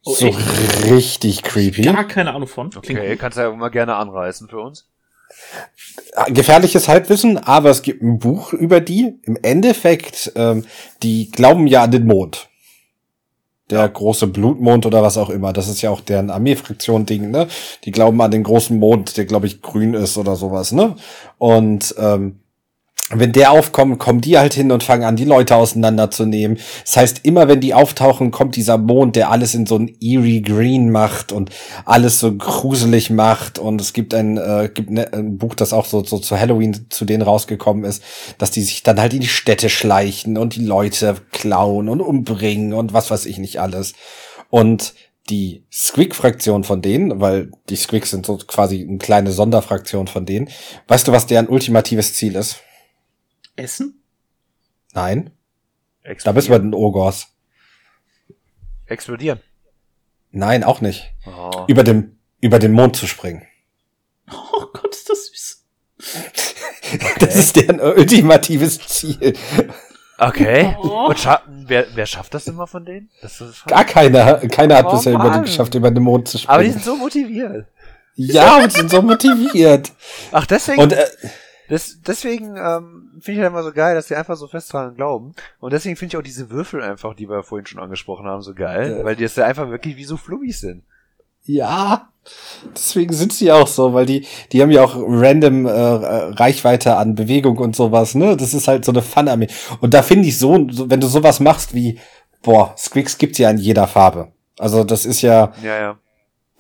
[0.04, 0.92] Oh, so echt?
[0.92, 1.84] richtig creepy.
[1.84, 2.70] Gar keine Ahnung von.
[2.72, 3.20] Klingt Okay, gut.
[3.20, 4.88] kannst du ja immer gerne anreißen für uns.
[6.28, 9.14] gefährliches Halbwissen, aber es gibt ein Buch über die.
[9.24, 10.66] Im Endeffekt, ähm,
[11.04, 12.50] die glauben ja an den Mond.
[13.72, 15.54] Der große Blutmond oder was auch immer.
[15.54, 17.48] Das ist ja auch deren Armeefraktion-Ding, ne?
[17.86, 20.96] Die glauben an den großen Mond, der, glaube ich, grün ist oder sowas, ne?
[21.38, 22.41] Und ähm,
[23.14, 26.58] wenn der aufkommt, kommen die halt hin und fangen an, die Leute auseinanderzunehmen.
[26.86, 30.42] Das heißt, immer wenn die auftauchen, kommt dieser Mond, der alles in so ein eerie
[30.42, 31.50] Green macht und
[31.86, 33.60] alles so gruselig macht.
[33.60, 36.88] Und es gibt ein, äh, gibt ne, ein Buch, das auch so, so zu Halloween
[36.90, 38.04] zu denen rausgekommen ist,
[38.38, 42.74] dass die sich dann halt in die Städte schleichen und die Leute klauen und umbringen
[42.74, 43.94] und was weiß ich nicht alles.
[44.50, 44.94] Und
[45.30, 50.50] die Squeak-Fraktion von denen, weil die Squeaks sind so quasi eine kleine Sonderfraktion von denen.
[50.88, 52.58] Weißt du, was deren ultimatives Ziel ist?
[53.56, 54.04] Essen?
[54.94, 55.32] Nein.
[56.24, 57.28] Da bist du bei den Ogors.
[58.86, 59.40] Explodieren.
[60.32, 61.14] Nein, auch nicht.
[61.26, 61.66] Oh.
[61.68, 63.46] Über dem, über den Mond zu springen.
[64.32, 65.64] Oh Gott, ist das süß.
[67.20, 69.34] Das ist deren ultimatives Ziel.
[70.18, 70.76] Okay.
[70.82, 71.08] Oh.
[71.08, 73.10] Und scha wer, wer schafft das immer von denen?
[73.22, 76.38] Das ist Gar keiner, keiner hat Oh bisher über den geschafft, über den Mond zu
[76.38, 76.54] springen.
[76.54, 77.66] Aber die sind so motiviert.
[78.16, 79.92] ja, und sind so motiviert.
[80.34, 81.08] Ach, deswegen, Und äh,
[81.72, 84.94] des, deswegen ähm, finde ich halt immer so geil, dass die einfach so fest dran
[84.94, 85.34] glauben.
[85.60, 88.54] Und deswegen finde ich auch diese Würfel einfach, die wir vorhin schon angesprochen haben, so
[88.54, 88.98] geil.
[89.00, 89.04] Ja.
[89.06, 90.84] Weil die jetzt ja einfach wirklich wie so Flummis sind.
[91.46, 92.12] ja,
[92.76, 97.16] Deswegen sind sie auch so, weil die, die haben ja auch random äh, Reichweite an
[97.16, 98.38] Bewegung und sowas, ne?
[98.38, 99.48] Das ist halt so eine Fun-Armee.
[99.80, 102.00] Und da finde ich so, so, wenn du sowas machst wie,
[102.44, 104.32] boah, Squicks gibt's ja in jeder Farbe.
[104.60, 105.98] Also das ist ja, Ja, ja.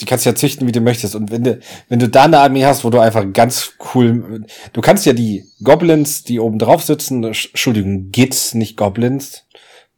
[0.01, 1.15] Die kannst ja züchten, wie du möchtest.
[1.15, 4.81] Und wenn du, wenn du da eine Armee hast, wo du einfach ganz cool, du
[4.81, 9.45] kannst ja die Goblins, die oben drauf sitzen, Entschuldigung, Gits, nicht Goblins,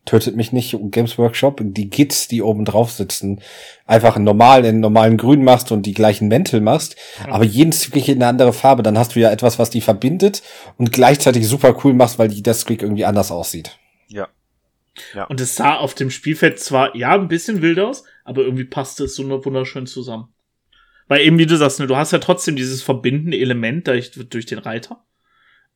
[0.05, 3.39] tötet mich nicht, Games Workshop, die Gits, die oben drauf sitzen,
[3.85, 7.33] einfach normalen, in normalen Grün machst und die gleichen Mäntel machst, Ja.
[7.33, 10.43] aber jeden Squeak in eine andere Farbe, dann hast du ja etwas, was die verbindet
[10.77, 13.77] und gleichzeitig super cool machst, weil die, der Squeak irgendwie anders aussieht.
[14.09, 15.23] Ja.
[15.25, 19.05] Und es sah auf dem Spielfeld zwar, ja, ein bisschen wild aus, aber irgendwie passte
[19.05, 20.33] es so wunderschön zusammen.
[21.07, 24.45] Weil eben, wie du sagst, ne, du hast ja trotzdem dieses verbindende Element durch, durch
[24.45, 25.05] den Reiter.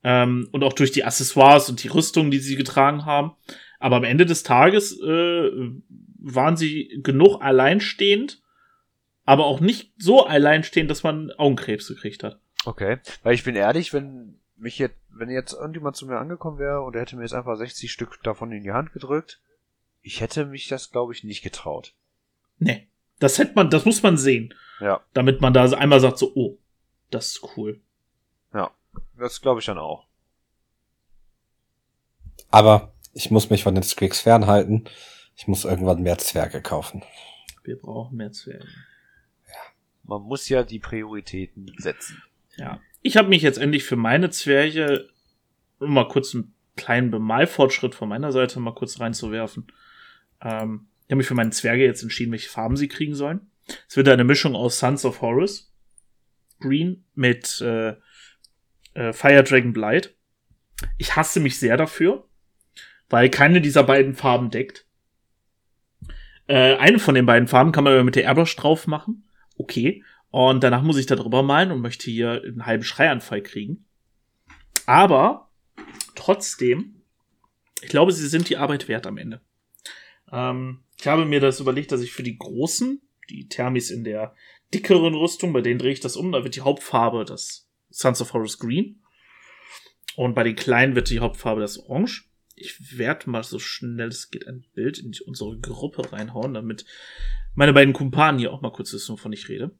[0.02, 3.32] Ähm, und auch durch die Accessoires und die Rüstung, die sie getragen haben.
[3.78, 5.50] Aber am Ende des Tages äh,
[6.18, 8.42] waren sie genug alleinstehend,
[9.24, 12.40] aber auch nicht so alleinstehend, dass man Augenkrebs gekriegt hat.
[12.64, 12.98] Okay.
[13.22, 16.94] Weil ich bin ehrlich, wenn mich jetzt, wenn jetzt irgendjemand zu mir angekommen wäre und
[16.94, 19.40] er hätte mir jetzt einfach 60 Stück davon in die Hand gedrückt,
[20.00, 21.94] ich hätte mich das, glaube ich, nicht getraut.
[22.58, 22.88] Nee.
[23.18, 24.54] Das hätte man, das muss man sehen.
[24.80, 25.00] Ja.
[25.12, 26.58] Damit man da einmal sagt so, oh,
[27.10, 27.80] das ist cool.
[29.18, 30.06] Das glaube ich dann auch.
[32.50, 34.88] Aber ich muss mich von den Squeaks fernhalten.
[35.36, 37.02] Ich muss irgendwann mehr Zwerge kaufen.
[37.64, 38.66] Wir brauchen mehr Zwerge.
[40.04, 42.22] Man muss ja die Prioritäten setzen.
[42.56, 42.80] Ja.
[43.02, 45.08] Ich habe mich jetzt endlich für meine Zwerge,
[45.78, 49.66] um mal kurz einen kleinen Bemalfortschritt von meiner Seite mal kurz reinzuwerfen.
[50.40, 53.50] Ähm, ich habe mich für meine Zwerge jetzt entschieden, welche Farben sie kriegen sollen.
[53.88, 55.72] Es wird eine Mischung aus Sons of Horus,
[56.60, 57.94] Green mit äh,
[58.92, 60.14] äh, Fire Dragon Blight.
[60.98, 62.28] Ich hasse mich sehr dafür,
[63.08, 64.86] weil keine dieser beiden Farben deckt.
[66.46, 69.26] Äh, eine von den beiden Farben kann man mit der Airbrush drauf machen.
[69.56, 70.04] Okay.
[70.28, 73.86] Und danach muss ich da drüber malen und möchte hier einen halben Schreianfall kriegen.
[74.84, 75.50] Aber
[76.14, 77.00] trotzdem,
[77.80, 79.40] ich glaube, sie sind die Arbeit wert am Ende.
[80.30, 84.34] Ähm, ich habe mir das überlegt, dass ich für die großen, die Thermis in der
[84.74, 88.32] dickeren Rüstung, bei denen drehe ich das um, da wird die Hauptfarbe das Sons of
[88.32, 89.02] Horus Green.
[90.16, 92.24] Und bei den kleinen wird die Hauptfarbe das Orange.
[92.56, 96.84] Ich werde mal so schnell es geht ein Bild in unsere Gruppe reinhauen, damit
[97.54, 99.70] meine beiden Kumpanen hier auch mal kurz wissen, wovon ich rede.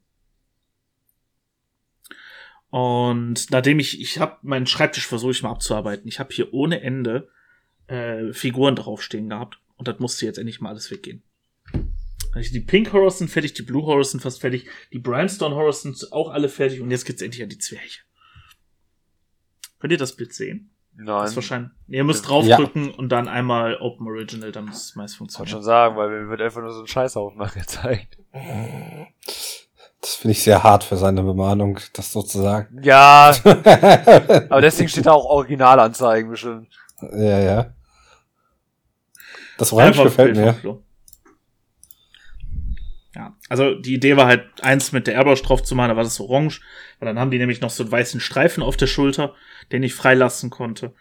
[2.69, 6.07] Und nachdem ich, ich habe meinen Schreibtisch versuche ich mal abzuarbeiten.
[6.07, 7.29] Ich habe hier ohne Ende
[7.87, 9.59] äh, Figuren draufstehen gehabt.
[9.79, 11.23] Und das musste jetzt endlich mal alles weggehen.
[12.33, 15.81] Also Die Pink Horrors sind fertig, die Blue Horrors sind fast fertig, die Brimstone Horrors
[15.81, 18.01] sind auch alle fertig und jetzt geht's endlich an die Zwerche.
[19.79, 20.69] Könnt ihr das Bild sehen?
[20.95, 21.25] Das Nein.
[21.27, 21.71] ist wahrscheinlich.
[21.87, 22.29] Ihr müsst Ja.
[22.29, 25.49] draufdrücken und dann einmal Open Original, dann muss es meist Ich wollte funktionieren.
[25.49, 28.17] schon sagen, weil mir wird einfach nur so ein Scheißhaufen angezeigt.
[30.01, 32.81] Das finde ich sehr hart für seine Bemalung, das sozusagen.
[32.83, 36.67] Ja, aber deswegen steht da auch Originalanzeigen bestimmt.
[37.13, 37.73] ja, ja.
[39.59, 40.53] Das Orange Einfach gefällt mir.
[40.53, 40.81] Flo.
[43.13, 46.03] Ja, also die Idee war halt, eins mit der Airbrush drauf zu machen, da war
[46.03, 46.61] das orange,
[46.99, 49.35] weil dann haben die nämlich noch so einen weißen Streifen auf der Schulter,
[49.73, 50.93] den ich freilassen konnte.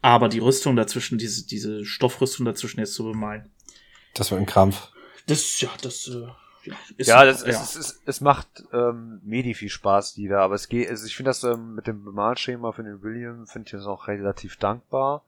[0.00, 3.50] Aber die Rüstung dazwischen, diese, diese Stoffrüstung dazwischen jetzt zu bemalen,
[4.14, 4.92] Das wird ein Krampf.
[5.26, 6.28] das, ja, das, äh,
[6.64, 7.48] ja, ist, Ja, das, ja.
[7.48, 11.16] Es, es, es macht ähm, Medi viel Spaß, die da, aber es geht, also ich
[11.16, 15.24] finde das ähm, mit dem Bemalschema für den William, finde ich das auch relativ dankbar.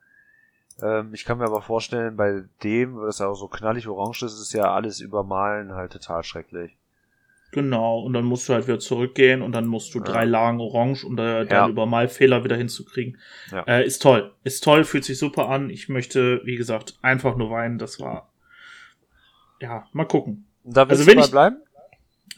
[0.83, 4.23] Ähm, ich kann mir aber vorstellen, bei dem, weil das ja auch so knallig orange
[4.25, 6.77] ist, ist ja alles übermalen halt total schrecklich.
[7.53, 10.05] Genau, und dann musst du halt wieder zurückgehen und dann musst du Ja.
[10.05, 11.45] drei Lagen orange, um da Ja.
[11.45, 13.19] deinen Übermalfehler wieder hinzukriegen.
[13.51, 13.65] Ja.
[13.65, 14.33] Äh, ist toll.
[14.45, 15.69] Ist toll, fühlt sich super an.
[15.69, 17.79] Ich möchte, wie gesagt, einfach nur weinen.
[17.79, 18.31] Das war.
[19.61, 20.47] Ja, mal gucken.
[20.65, 21.57] Da willst Also du mal ich- bleiben?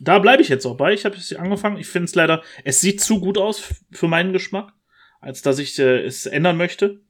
[0.01, 0.95] Da bleibe ich jetzt auch bei.
[0.95, 1.77] Ich habe es angefangen.
[1.77, 4.73] Ich finde es leider, es sieht zu gut aus für meinen Geschmack,
[5.21, 7.01] als dass ich äh, es ändern möchte.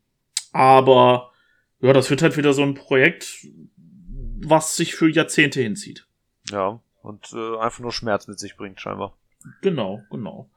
[0.53, 1.33] Aber
[1.81, 6.07] ja, das wird halt wieder so ein Projekt, was sich für Jahrzehnte hinzieht.
[6.51, 6.81] Ja.
[7.03, 9.17] Und äh, einfach nur Schmerz mit sich bringt, scheinbar.
[9.61, 10.49] Genau, genau.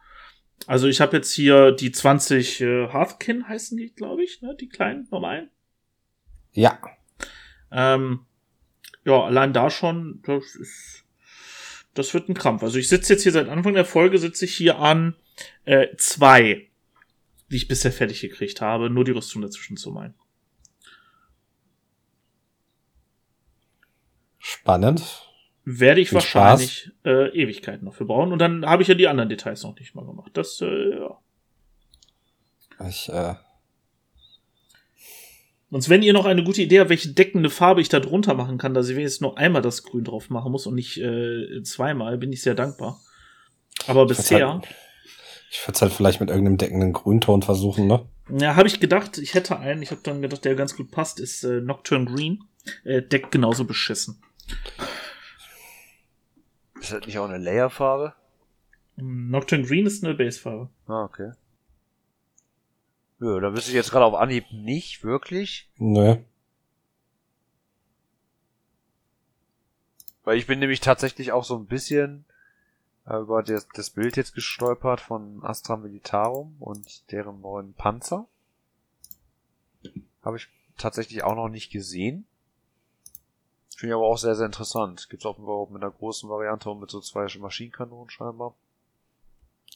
[0.67, 4.55] Also ich habe jetzt hier die 20 äh, Hearthkin heißen die, glaube ich, ne?
[4.60, 5.49] Die kleinen, normalen.
[6.53, 6.79] Ja.
[7.71, 8.25] Ähm,
[9.03, 11.05] ja, allein da schon, das ist,
[11.93, 12.63] das wird ein Krampf.
[12.63, 15.15] Also ich sitze jetzt hier seit Anfang der Folge, sitze ich hier an
[15.65, 16.67] äh, zwei,
[17.51, 20.15] die ich bisher fertig gekriegt habe, nur die Rüstung dazwischen zu malen.
[24.39, 25.23] Spannend.
[25.63, 28.31] Werde ich Viel wahrscheinlich äh, Ewigkeiten noch für brauchen.
[28.31, 30.31] Und dann habe ich ja die anderen Details noch nicht mal gemacht.
[30.34, 31.19] Das, äh, ja.
[32.88, 33.36] Ich, äh,
[35.71, 38.58] Sonst, wenn ihr noch eine gute Idee habt, welche deckende Farbe ich da drunter machen
[38.58, 42.17] kann, dass ich wenigstens nur einmal das Grün drauf machen muss und nicht äh, zweimal,
[42.17, 43.01] bin ich sehr dankbar.
[43.88, 44.67] Aber Ich bisher, halt,
[45.49, 48.05] ich würde es halt vielleicht mit irgendeinem deckenden Grünton versuchen, ne?
[48.29, 51.19] ja, habe ich gedacht, ich hätte einen, ich habe dann gedacht, der ganz gut passt,
[51.19, 52.43] ist äh, Nocturne Green.
[52.84, 54.21] Äh, deckt genauso beschissen.
[56.79, 58.15] Ist das nicht auch eine Layerfarbe?
[58.95, 60.69] Nocturne Green ist eine Basefarbe.
[60.88, 61.31] Ah, okay.
[63.19, 65.69] Ja, da wüsste ich jetzt gerade auf Anhieb nicht wirklich.
[65.77, 66.17] Nö.
[70.23, 72.25] Weil ich bin nämlich tatsächlich auch so ein bisschen
[73.08, 78.28] über das, das Bild jetzt gestolpert von Astra Militarum und deren neuen Panzer.
[80.24, 82.26] Habe ich tatsächlich auch noch nicht gesehen.
[83.76, 85.08] Finde ich aber auch sehr, sehr interessant.
[85.10, 88.56] Gibt's offenbar auch mit einer großen Variante und mit so zwei Maschinenkanonen scheinbar.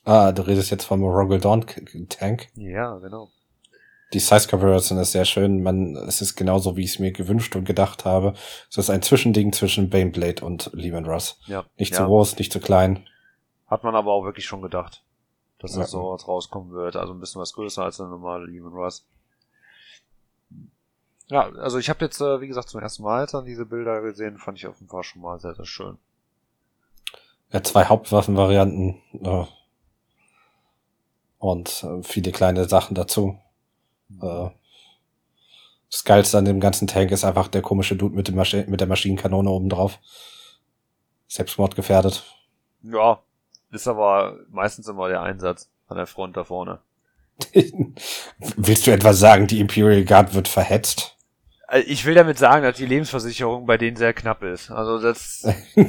[0.06, 1.66] Ah, du redest jetzt vom Rogel Dawn
[2.08, 2.48] Tank.
[2.56, 3.30] Ja, genau.
[4.14, 5.62] Die Size Comparison ist sehr schön.
[5.62, 8.34] Man, es ist genauso, wie ich es mir gewünscht und gedacht habe.
[8.70, 11.40] Es ist ein Zwischending zwischen Baneblade und Lehman Russ.
[11.46, 11.66] Ja.
[11.78, 11.98] Nicht ja.
[11.98, 13.06] zu groß, nicht zu klein.
[13.70, 15.04] Hat man aber auch wirklich schon gedacht,
[15.60, 15.82] dass Ja.
[15.82, 16.96] das so was rauskommen wird.
[16.96, 19.06] Also ein bisschen was größer als eine normale Lehman Russ.
[21.28, 24.40] Ja, also ich habe jetzt, äh, wie gesagt, zum ersten Mal dann diese Bilder gesehen,
[24.40, 26.00] fand ich auf jeden Fall schon mal sehr, sehr schön.
[27.52, 29.46] Ja, zwei Hauptwaffenvarianten äh,
[31.38, 33.40] und äh, viele kleine Sachen dazu.
[34.22, 34.50] Äh,
[35.92, 38.80] das Geilste an dem ganzen Tank ist einfach der komische Dude mit, dem Maschi mit
[38.80, 40.00] der Maschinenkanone oben drauf.
[41.28, 42.24] Selbstmord gefährdet.
[42.82, 43.22] Ja,
[43.72, 46.80] ist aber meistens immer der Einsatz an der Front da vorne.
[48.58, 51.16] Willst du etwa sagen, die Imperial Guard wird verhetzt?
[51.68, 54.72] Also Ich will damit sagen, dass die Lebensversicherung bei denen sehr knapp ist.
[54.72, 55.42] Also das,
[55.76, 55.86] da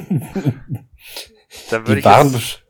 [1.85, 2.63] würde Die ich jetzt,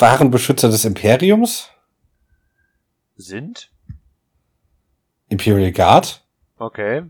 [0.00, 1.70] waren Beschützer des Imperiums?
[3.16, 3.70] sind.
[5.28, 6.24] Imperial Guard?
[6.58, 7.04] Okay.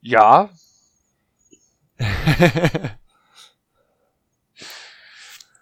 [0.00, 0.50] Ja.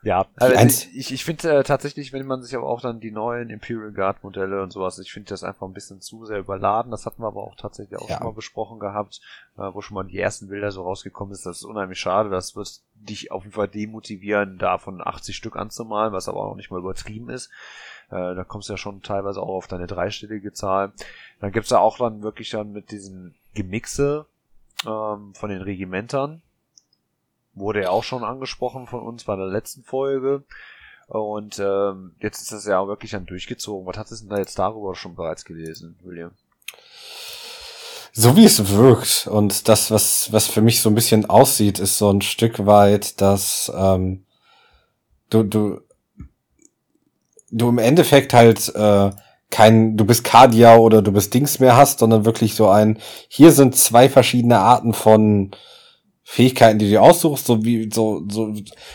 [0.03, 3.11] ja, also Eins- ich, ich finde äh, tatsächlich, wenn man sich aber auch dann die
[3.13, 6.91] neuen Imperial Guard Modelle und sowas, ich finde das einfach ein bisschen zu sehr überladen.
[6.91, 8.17] Das hatten wir aber auch tatsächlich auch Ja.
[8.19, 9.21] schon mal besprochen gehabt,
[9.57, 11.47] äh, wo schon mal die ersten Bilder so rausgekommen ist.
[11.47, 12.31] Das ist unheimlich schade.
[12.31, 16.71] Das wird dich auf jeden Fall demotivieren, davon 80 Stück anzumalen, was aber auch nicht
[16.71, 17.51] mal übertrieben ist.
[18.11, 20.93] Äh, da kommst du ja schon teilweise auch auf deine dreistellige Zahl.
[21.41, 24.27] Dann gibt's ja auch dann wirklich dann mit diesen Gemixe
[24.87, 26.43] ähm, von den Regimentern.
[27.55, 30.45] Wurde ja auch schon angesprochen von uns bei der letzten Folge.
[31.09, 33.87] Und ähm, jetzt ist das ja auch wirklich dann durchgezogen.
[33.87, 36.31] Was hattest du denn da jetzt darüber schon bereits gelesen, William?
[38.15, 41.97] So wie es wirkt und das, was, was für mich so ein bisschen aussieht, ist
[41.97, 44.25] so ein Stück weit, dass ähm,
[45.31, 45.81] du, du,
[47.51, 49.11] du im Endeffekt halt äh,
[49.51, 53.53] kein, du bist Cardia oder du bist Dings mehr hast, sondern wirklich so ein, hier
[53.53, 55.53] sind zwei verschiedene Arten von
[56.33, 58.55] Fähigkeiten, die du aussuchst, so wie, so, so,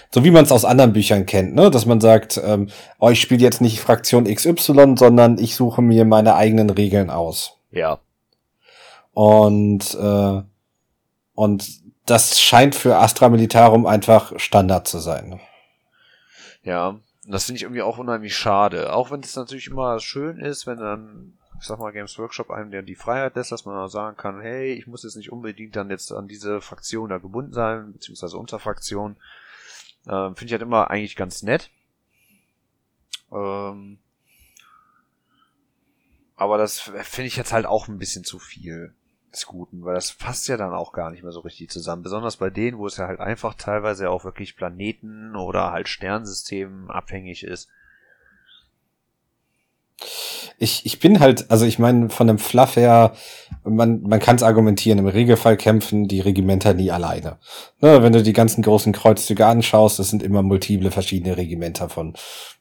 [0.10, 1.70] so wie man es aus anderen Büchern kennt, ne?
[1.70, 6.04] Dass man sagt, ähm, oh, ich spiele jetzt nicht Fraktion XY, sondern ich suche mir
[6.04, 7.60] meine eigenen Regeln aus.
[7.70, 8.00] Ja.
[9.14, 10.42] Und, äh,
[11.36, 11.70] und
[12.08, 15.40] das scheint für Astra Militarum einfach Standard zu sein.
[16.64, 16.96] Ja,
[17.28, 18.92] das finde ich irgendwie auch unheimlich schade.
[18.92, 22.72] Auch wenn es natürlich immer schön ist, wenn dann, ich sag mal, Games Workshop einem
[22.72, 25.90] der die Freiheit lässt, dass man sagen kann, hey, ich muss jetzt nicht unbedingt dann
[25.90, 29.18] jetzt an diese Fraktion da gebunden sein, beziehungsweise Unterfraktion.
[30.08, 31.70] Ähm, finde ich halt immer eigentlich ganz nett.
[33.32, 34.00] Ähm,
[36.36, 38.94] aber das finde ich jetzt halt auch ein bisschen zu viel
[39.34, 42.04] des Guten, weil das passt ja dann auch gar nicht mehr so richtig zusammen.
[42.04, 46.90] Besonders bei denen, wo es ja halt einfach teilweise auch wirklich Planeten oder halt Sternsystemen
[46.90, 47.70] abhängig ist.
[50.60, 53.14] Ich, ich bin halt, also ich meine, von dem Fluff her,
[53.64, 57.38] man, man kann es argumentieren, im Regelfall kämpfen die Regimenter nie alleine.
[57.82, 62.14] Ne, wenn du die ganzen großen Kreuzzüge anschaust, das sind immer multiple verschiedene Regimenter von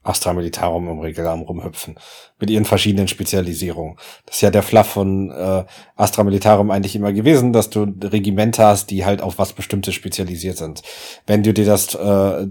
[0.03, 1.97] Astra Militarum im Regelraum rumhüpfen.
[2.39, 3.97] Mit ihren verschiedenen Spezialisierungen.
[4.25, 5.65] Das ist ja der Fluff von äh,
[5.97, 10.57] Astra Militarum eigentlich immer gewesen, dass du Regimenter hast, die halt auf was Bestimmtes spezialisiert
[10.57, 10.83] sind.
[11.27, 12.47] Wenn du dir das äh,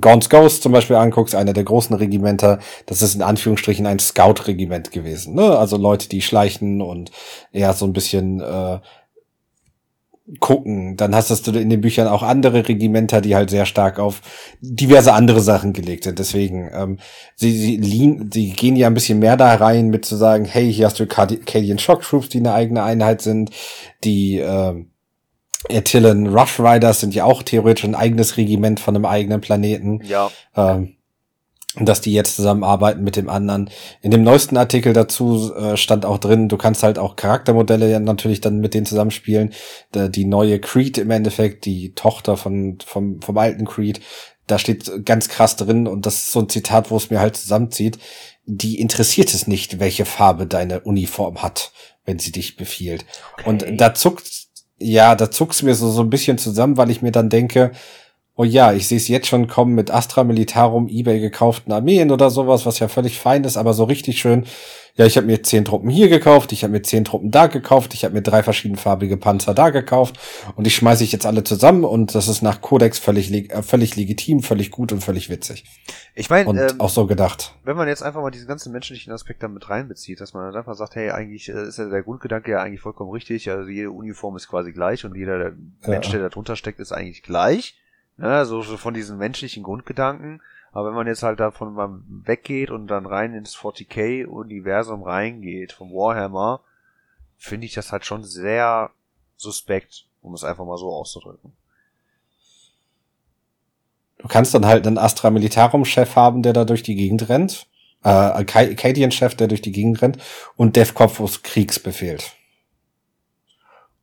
[0.00, 4.90] Gaunt's Ghost zum Beispiel anguckst, einer der großen Regimenter, das ist in Anführungsstrichen ein Scout-Regiment
[4.90, 5.34] gewesen.
[5.34, 5.58] Ne?
[5.58, 7.10] Also Leute, die schleichen und
[7.52, 8.78] eher so ein bisschen äh,
[10.38, 10.96] gucken.
[10.96, 14.22] Dann hast du in den Büchern auch andere Regimenter, die halt sehr stark auf
[14.60, 16.18] diverse andere Sachen gelegt sind.
[16.18, 16.98] Deswegen, ähm,
[17.34, 20.72] sie, sie, lean, sie gehen ja ein bisschen mehr da rein, mit zu sagen, hey,
[20.72, 23.50] hier hast du Cadian Shock Troops, die eine eigene Einheit sind,
[24.04, 24.90] die ähm,
[25.68, 30.00] Attilan Rush Riders sind ja auch theoretisch ein eigenes Regiment von einem eigenen Planeten.
[30.04, 30.30] Ja.
[30.56, 30.96] Ähm,
[31.76, 33.70] dass die jetzt zusammenarbeiten mit dem anderen.
[34.02, 38.00] In dem neuesten Artikel dazu äh, stand auch drin, du kannst halt auch Charaktermodelle ja
[38.00, 39.52] natürlich dann mit denen zusammenspielen.
[39.94, 44.00] Die neue Creed im Endeffekt, die Tochter von, vom, vom alten Creed,
[44.48, 47.36] da steht ganz krass drin und das ist so ein Zitat, wo es mir halt
[47.36, 47.98] zusammenzieht.
[48.46, 51.70] Die interessiert es nicht, welche Farbe deine Uniform hat,
[52.04, 53.04] wenn sie dich befiehlt.
[53.34, 53.48] Okay.
[53.48, 54.39] Und da zuckt,
[54.80, 57.72] ja, da zuckt's mir so, so ein bisschen zusammen, weil ich mir dann denke,
[58.34, 62.30] oh ja, ich sehe es jetzt schon kommen mit Astra Militarum, eBay gekauften Armeen oder
[62.30, 64.46] sowas, was ja völlig fein ist, aber so richtig schön.
[64.94, 67.94] Ja, ich habe mir zehn Truppen hier gekauft, ich habe mir zehn Truppen da gekauft,
[67.94, 70.18] ich habe mir drei verschiedenfarbige Panzer da gekauft
[70.56, 73.96] und die schmeiße ich jetzt alle zusammen und das ist nach Codex völlig, äh, völlig
[73.96, 75.64] legitim, völlig gut und völlig witzig.
[76.14, 77.54] Ich meine, und ähm, auch so gedacht.
[77.64, 80.74] Wenn man jetzt einfach mal diesen ganzen menschlichen Aspekt damit reinbezieht, dass man dann einfach
[80.74, 84.36] sagt, hey, eigentlich äh, ist ja der Grundgedanke ja eigentlich vollkommen richtig, also jede Uniform
[84.36, 85.52] ist quasi gleich und jeder der
[85.86, 87.76] Mensch, der da drunter steckt, ist eigentlich gleich
[88.20, 90.42] Ne, so, so von diesen menschlichen Grundgedanken.
[90.72, 95.90] Aber wenn man jetzt halt davon mal weggeht und dann rein ins 40k-Universum reingeht, vom
[95.90, 96.60] Warhammer,
[97.36, 98.90] finde ich das halt schon sehr
[99.36, 101.52] suspekt, um es einfach mal so auszudrücken.
[104.18, 107.66] Du kannst dann halt einen Astra Militarum-Chef haben, der da durch die Gegend rennt.
[108.04, 110.18] Äh, Acadian-Chef, der durch die Gegend rennt.
[110.56, 112.32] Und Devkopfus Kriegsbefehlt.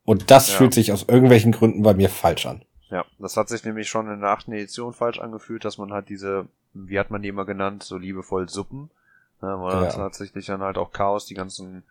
[0.04, 0.56] Und das ja.
[0.56, 2.64] fühlt sich aus irgendwelchen Gründen bei mir falsch an.
[2.90, 6.10] Ja, das hat sich nämlich schon in der achten Edition falsch angefühlt, dass man halt
[6.10, 8.90] diese, wie hat man die immer genannt, so liebevoll Suppen,
[9.42, 9.92] ne, wo ja.
[9.92, 11.84] tatsächlich dann halt auch Chaos die ganzen,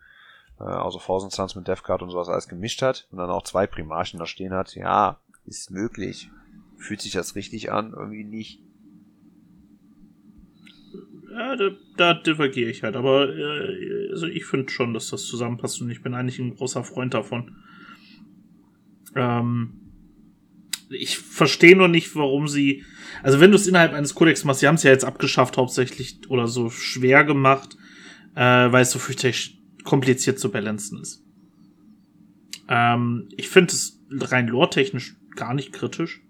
[0.59, 3.67] äh, also Thousand Suns mit Deathcard und sowas alles gemischt hat und dann auch zwei
[3.67, 4.73] Primarchen da stehen hat.
[4.75, 6.31] Ja, ist möglich.
[6.77, 7.93] Fühlt sich das richtig an?
[7.93, 8.61] Irgendwie nicht.
[11.31, 15.79] Ja, da, da divergiere ich halt, aber äh, also ich finde schon, dass das zusammenpasst
[15.81, 17.55] und ich bin eigentlich ein großer Freund davon.
[19.15, 19.86] Ähm,
[20.89, 22.83] ich verstehe nur nicht, warum sie.
[23.23, 26.19] Also wenn du es innerhalb eines Kodex machst, sie haben es ja jetzt abgeschafft hauptsächlich
[26.29, 27.77] oder so schwer gemacht,
[28.35, 31.23] äh, weil es so fürchterlich kompliziert zu balancen ist.
[32.67, 36.21] Ähm, ich finde es rein lore-technisch gar nicht kritisch.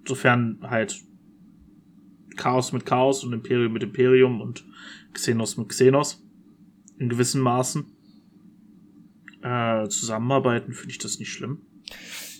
[0.00, 1.00] Insofern halt
[2.36, 4.64] Chaos mit Chaos und Imperium mit Imperium und
[5.12, 6.22] Xenos mit Xenos.
[6.98, 7.86] In gewissen Maßen.
[9.42, 11.66] Äh, zusammenarbeiten finde ich das nicht schlimm.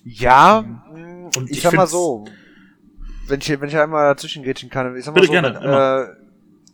[0.05, 1.31] Ja, mhm.
[1.37, 2.27] und ich, ich sag mal so,
[3.27, 6.25] wenn ich, wenn ich einmal dazwischen gehen kann, ich sag mal so, gerne, äh,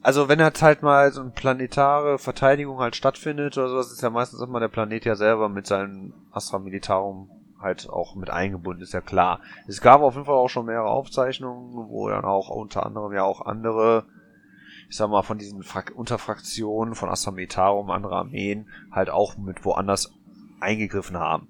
[0.03, 4.11] also wenn jetzt halt mal so eine planetare Verteidigung halt stattfindet oder sowas, ist ja
[4.11, 8.95] meistens immer der Planet ja selber mit seinem Astra Militarum halt auch mit eingebunden, ist
[8.95, 9.41] ja klar.
[9.69, 13.23] Es gab auf jeden Fall auch schon mehrere Aufzeichnungen, wo dann auch unter anderem ja
[13.23, 14.07] auch andere,
[14.89, 19.65] ich sag mal, von diesen Fra Unterfraktionen von Astra Militarum, andere Armeen, halt auch mit
[19.65, 20.11] woanders
[20.61, 21.50] eingegriffen haben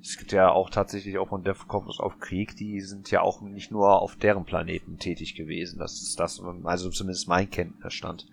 [0.00, 3.40] es gibt ja auch tatsächlich auch von Death Corpus auf Krieg, die sind ja auch
[3.40, 5.78] nicht nur auf deren Planeten tätig gewesen.
[5.78, 8.26] Das ist das, also zumindest mein Kenntnisstand.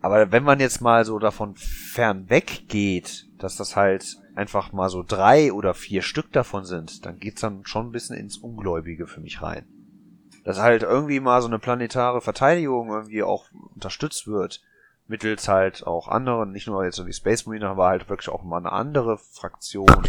[0.00, 5.02] Aber wenn man jetzt mal so davon fern weggeht, dass das halt einfach mal so
[5.02, 9.20] drei oder vier Stück davon sind, dann geht's dann schon ein bisschen ins Ungläubige für
[9.20, 9.66] mich rein.
[10.44, 14.62] Dass halt irgendwie mal so eine planetare Verteidigung irgendwie auch unterstützt wird,
[15.08, 18.44] mittels halt auch anderen, nicht nur jetzt so die Space Marine, aber halt wirklich auch
[18.44, 20.04] mal eine andere Fraktion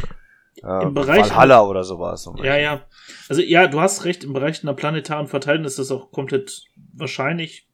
[0.64, 2.30] äh, Im Bereich Valhalla oder sowas.
[2.38, 2.86] Ja, ja.
[3.28, 7.68] Also ja, du hast recht, im Bereich einer planetaren Verteilung ist das auch komplett wahrscheinlich.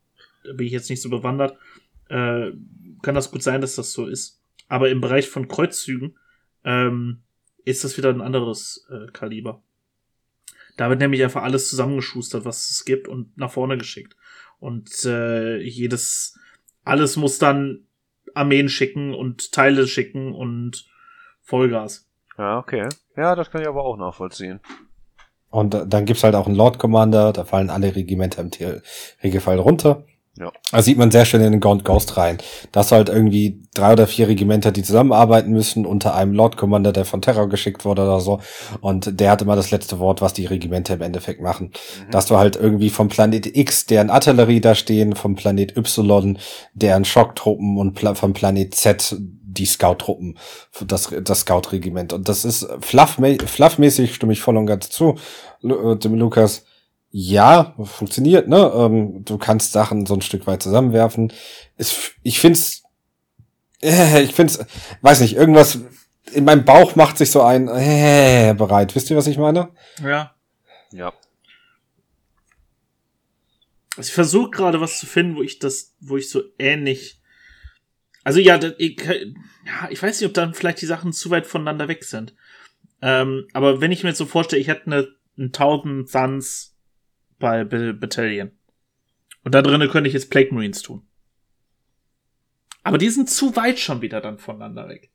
[0.43, 1.57] Da bin ich jetzt nicht so bewandert.
[2.09, 2.51] Äh,
[3.01, 4.41] kann das gut sein, dass das so ist.
[4.67, 6.17] Aber im Bereich von Kreuzzügen
[6.63, 7.21] ähm,
[7.63, 9.61] ist das wieder ein anderes äh, Kaliber.
[10.77, 14.15] Da wird nämlich einfach alles zusammengeschustert, was es gibt und nach vorne geschickt.
[14.59, 16.37] Und äh, jedes,
[16.83, 17.85] alles muss dann
[18.33, 20.85] Armeen schicken und Teile schicken und
[21.41, 22.09] Vollgas.
[22.37, 22.89] Ja, okay.
[23.15, 24.59] Ja, das kann ich aber auch nachvollziehen.
[25.49, 28.51] Und dann gibt's halt auch einen Lord Commander, da fallen alle Regimenter im
[29.23, 30.03] Regelfall runter.
[30.37, 30.51] Ja.
[30.69, 32.39] Da sieht man sehr schön in den Gaunt Ghost rein.
[32.73, 37.05] Das halt irgendwie drei oder vier Regimenter, die zusammenarbeiten müssen unter einem Lord Commander, der
[37.05, 38.41] von Terror geschickt wurde oder so.
[38.81, 41.67] Und der hat immer das letzte Wort, was die Regimenter im Endeffekt machen.
[41.67, 42.11] Mhm.
[42.11, 46.37] Dass du halt irgendwie vom Planet X, deren Artillerie da stehen, vom Planet Y,
[46.73, 49.15] deren Schocktruppen und vom Planet Z,
[49.57, 50.37] die Scout-Truppen,
[50.85, 52.13] das, das Scout-Regiment.
[52.13, 55.17] Und das ist fluffmäßig, stimme ich voll und ganz zu,
[55.61, 56.65] dem Lukas.
[57.17, 58.71] Ja, funktioniert, ne?
[58.75, 61.31] Ähm, du kannst Sachen so ein Stück weit zusammenwerfen.
[61.77, 62.83] Es, ich find's,
[63.81, 64.59] äh, ich find's,
[65.01, 65.79] weiß nicht, irgendwas
[66.33, 68.95] in meinem Bauch macht sich so ein äh, bereit.
[68.95, 69.69] Wisst ihr, was ich meine?
[70.03, 70.35] Ja.
[70.91, 71.13] Ja.
[73.97, 77.21] Also ich versuche gerade was zu finden, wo ich das, wo ich so ähnlich
[78.25, 81.87] also ja, ich, ja, ich weiß nicht, ob dann vielleicht die Sachen zu weit voneinander
[81.87, 82.35] weg sind.
[83.01, 85.07] Ähm, aber wenn ich mir jetzt so vorstelle, ich hätte eine,
[85.37, 86.75] einen 1000 Suns
[87.37, 88.51] bei Battalion.
[89.43, 91.05] Und da drinnen könnte ich jetzt Plague Marines tun.
[92.81, 95.11] Aber die sind zu weit schon wieder dann voneinander weg.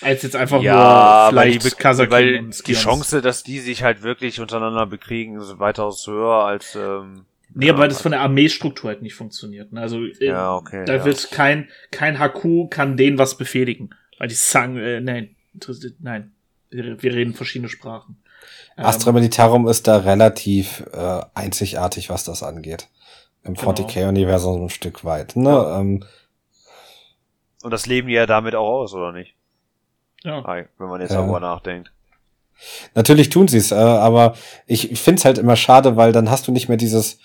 [0.00, 2.72] Als jetzt einfach ja, nur vielleicht weil die, Kazakin weil die.
[2.74, 7.26] Chance, dass die sich halt wirklich untereinander bekriegen, ist weitaus höher als ähm,
[7.58, 9.72] Nee, aber weil das von der Armeestruktur halt nicht funktioniert.
[9.72, 9.80] ne?
[9.80, 11.04] Also äh, Ja, okay, da ja.
[11.04, 15.34] wird kein kein HQ kann denen was befehligen, weil die sagen, äh, nein,
[16.00, 16.32] nein,
[16.70, 18.22] wir, wir reden verschiedene Sprachen.
[18.76, 22.88] Ähm, Astra Militarum ist da relativ äh, einzigartig, was das angeht.
[23.42, 23.70] Im Genau.
[23.70, 25.34] 40k-Universum ein Stück weit.
[25.36, 25.48] Ne?
[25.48, 25.80] Ja.
[25.80, 26.04] Ähm,
[27.62, 29.34] und das leben die ja damit auch aus, oder nicht?
[30.24, 30.44] ja.
[30.46, 31.20] Ei, Wenn man jetzt Ja.
[31.22, 31.90] darüber nachdenkt.
[32.94, 34.34] Natürlich tun sie es, äh, aber
[34.66, 37.18] ich, ich finde es halt immer schade, weil dann hast du nicht mehr dieses.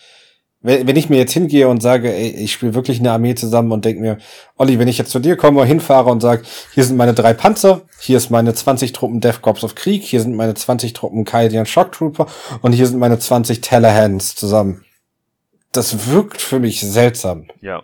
[0.61, 3.71] Wenn, wenn ich mir jetzt hingehe und sage, ey, ich spiele wirklich eine Armee zusammen
[3.71, 4.17] und denke mir,
[4.57, 6.43] Olli, wenn ich jetzt zu dir komme, hinfahre und sage,
[6.73, 10.21] hier sind meine drei Panzer, hier ist meine 20 Truppen Death Corps of Krieg, hier
[10.21, 12.27] sind meine 20 Truppen Kaidian Shock Trooper
[12.61, 14.85] und hier sind meine 20 Tellerhands zusammen.
[15.71, 17.47] Das wirkt für mich seltsam.
[17.61, 17.83] Ja.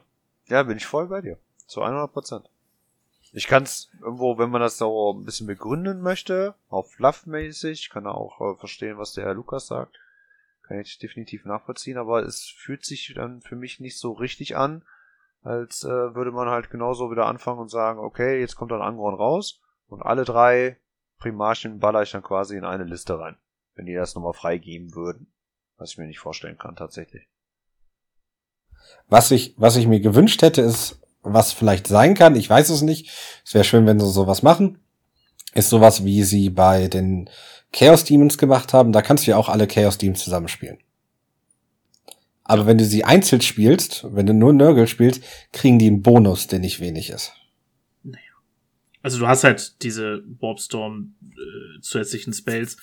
[0.49, 1.37] Ja, bin ich voll bei dir.
[1.67, 2.49] Zu 100 Prozent.
[3.33, 8.07] Ich kann es irgendwo, wenn man das so ein bisschen begründen möchte, auf Fluff-mäßig, kann
[8.07, 9.97] auch äh, verstehen, was der Herr Lukas sagt.
[10.67, 14.83] Kann ich definitiv nachvollziehen, aber es fühlt sich dann für mich nicht so richtig an,
[15.43, 19.15] als äh, würde man halt genauso wieder anfangen und sagen, okay, jetzt kommt dann Angron
[19.15, 20.77] raus und alle drei
[21.19, 23.37] Primarchen baller ich dann quasi in eine Liste rein.
[23.75, 25.31] Wenn die das nochmal freigeben würden.
[25.77, 27.27] Was ich mir nicht vorstellen kann, tatsächlich.
[29.07, 32.81] Was ich, was ich mir gewünscht hätte, ist, was vielleicht sein kann, ich weiß es
[32.81, 33.11] nicht.
[33.45, 34.79] Es wäre schön, wenn sie sowas machen.
[35.53, 37.29] Ist sowas, wie sie bei den
[37.73, 38.91] Chaos Demons gemacht haben.
[38.91, 40.77] Da kannst du ja auch alle Chaos Demons zusammenspielen.
[42.43, 46.47] Aber wenn du sie einzeln spielst, wenn du nur Nurgle spielst, kriegen die einen Bonus,
[46.47, 47.33] der nicht wenig ist.
[49.07, 52.77] Also du hast halt diese Warpstorm äh, zusätzlichen Spells.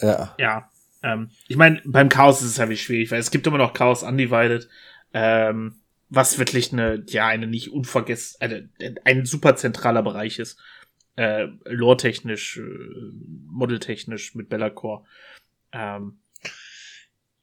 [0.00, 0.34] Ja.
[0.38, 0.70] Ja.
[1.02, 3.74] Ähm, ich meine, beim Chaos ist es ja wie schwierig, weil es gibt immer noch
[3.74, 4.68] Chaos Undivided,
[5.12, 5.76] ähm,
[6.08, 8.68] was wirklich eine, ja, eine nicht unvergessen, eine,
[9.04, 10.58] ein super zentraler Bereich ist.
[11.16, 12.62] Äh, lore-technisch, äh,
[13.46, 15.04] modeltechnisch mit Bellacore.
[15.72, 16.20] Ähm,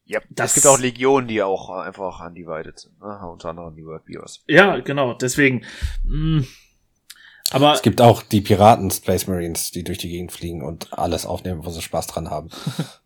[0.10, 2.98] Ja, Das- es gibt auch Legionen, die auch einfach undivided sind.
[3.02, 3.20] Ne?
[3.30, 4.42] Unter anderem die World Beers.
[4.48, 5.66] ja, genau, deswegen.
[6.06, 6.46] Mh,
[7.52, 11.26] aber Es gibt auch die Piraten Space Marines, die durch die Gegend fliegen und alles
[11.26, 12.50] aufnehmen, wo sie Spaß dran haben.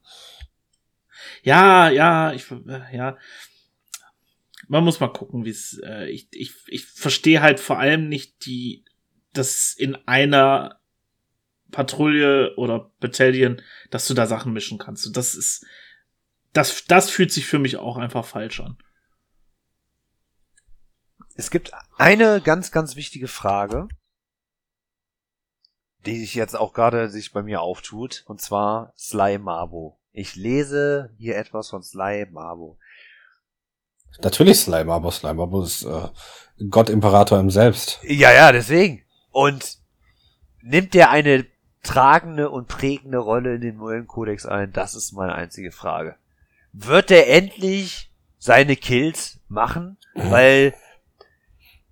[1.43, 3.17] Ja, ja, ich, äh, ja.
[4.67, 8.45] Man muss mal gucken, wie es, äh, ich, ich, ich verstehe halt vor allem nicht
[8.45, 8.85] die,
[9.33, 10.79] dass in einer
[11.71, 15.07] Patrouille oder Battalion, dass du da Sachen mischen kannst.
[15.07, 15.65] Und das ist,
[16.53, 18.77] das, das fühlt sich für mich auch einfach falsch an.
[21.35, 23.87] Es gibt eine ganz, ganz wichtige Frage,
[26.05, 29.99] die sich jetzt auch gerade sich bei mir auftut, und zwar Sly Mabo.
[30.11, 32.77] Ich lese hier etwas von Sly Mabo.
[34.21, 36.09] Natürlich Slime, aber Slime, aber ist äh,
[36.69, 37.99] Gott Imperator im Selbst.
[38.03, 39.03] Ja, ja, deswegen.
[39.31, 39.77] Und
[40.61, 41.45] nimmt der eine
[41.83, 44.71] tragende und prägende Rolle in den neuen Kodex ein?
[44.73, 46.15] Das ist meine einzige Frage.
[46.73, 49.97] Wird er endlich seine Kills machen?
[50.13, 50.73] Weil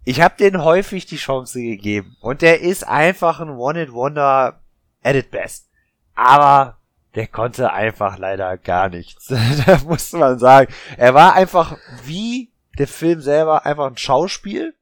[0.03, 2.17] ich habe den häufig die Chance gegeben.
[2.21, 4.59] Und der ist einfach ein One-Hit-Wonder
[5.03, 5.69] at its best.
[6.15, 6.77] Aber
[7.15, 9.27] der konnte einfach leider gar nichts.
[9.65, 10.71] da muss man sagen.
[10.97, 14.73] Er war einfach wie der Film selber einfach ein Schauspiel.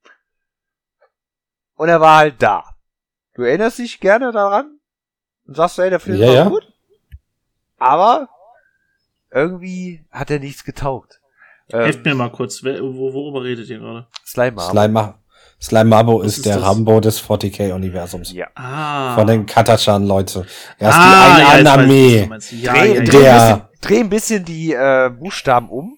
[1.78, 2.64] Und er war halt da.
[3.36, 4.80] Du erinnerst dich gerne daran?
[5.48, 6.50] Und sagst, ey, der Film Ja, war ja.
[6.50, 6.68] gut.
[7.78, 8.28] Aber
[9.32, 11.22] irgendwie hat er nichts getaugt.
[11.70, 14.08] Helft mir Ähm, mal kurz, wer, wo, worüber redet ihr gerade?
[14.26, 14.72] Slime Marble.
[14.82, 15.14] Slime,
[15.62, 16.66] Slime Mabo Was ist, ist der das?
[16.66, 18.32] Rambo des 40k-Universums.
[18.32, 18.48] Ja.
[18.56, 19.16] Ah.
[19.16, 20.46] Von den Katachan-Leute.
[20.80, 22.30] Er ist ah, die ja, eine was Armee.
[22.62, 23.48] Ja, dreh, ja, dreh, ja.
[23.52, 25.98] Der- ein bisschen, dreh ein bisschen die äh, Buchstaben um.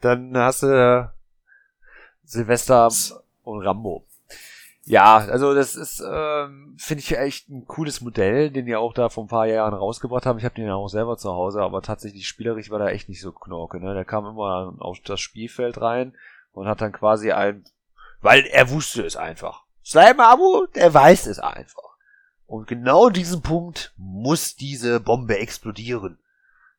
[0.00, 1.08] Dann hast du äh,
[2.24, 2.88] Silvester
[3.42, 4.05] und Rambo.
[4.88, 9.08] Ja, also das ist, ähm, finde ich echt ein cooles Modell, den die auch da
[9.08, 10.38] vor ein paar Jahren rausgebracht haben.
[10.38, 13.20] Ich habe den ja auch selber zu Hause, aber tatsächlich spielerisch war der echt nicht
[13.20, 13.80] so knorke.
[13.80, 13.94] Ne?
[13.94, 16.14] Der kam immer auf das Spielfeld rein
[16.52, 17.64] und hat dann quasi ein,
[18.20, 19.64] weil er wusste es einfach.
[19.84, 21.96] Slime Abo, der weiß es einfach.
[22.46, 26.20] Und genau diesen Punkt muss diese Bombe explodieren.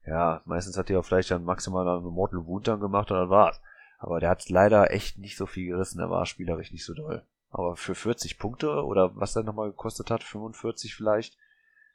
[0.05, 3.59] Ja, meistens hat er vielleicht dann maximal eine Mortal Wound dann gemacht und dann war's.
[3.99, 7.25] Aber der hat leider echt nicht so viel gerissen, er war spielerisch nicht so doll.
[7.49, 11.37] Aber für 40 Punkte oder was er nochmal gekostet hat, 45 vielleicht,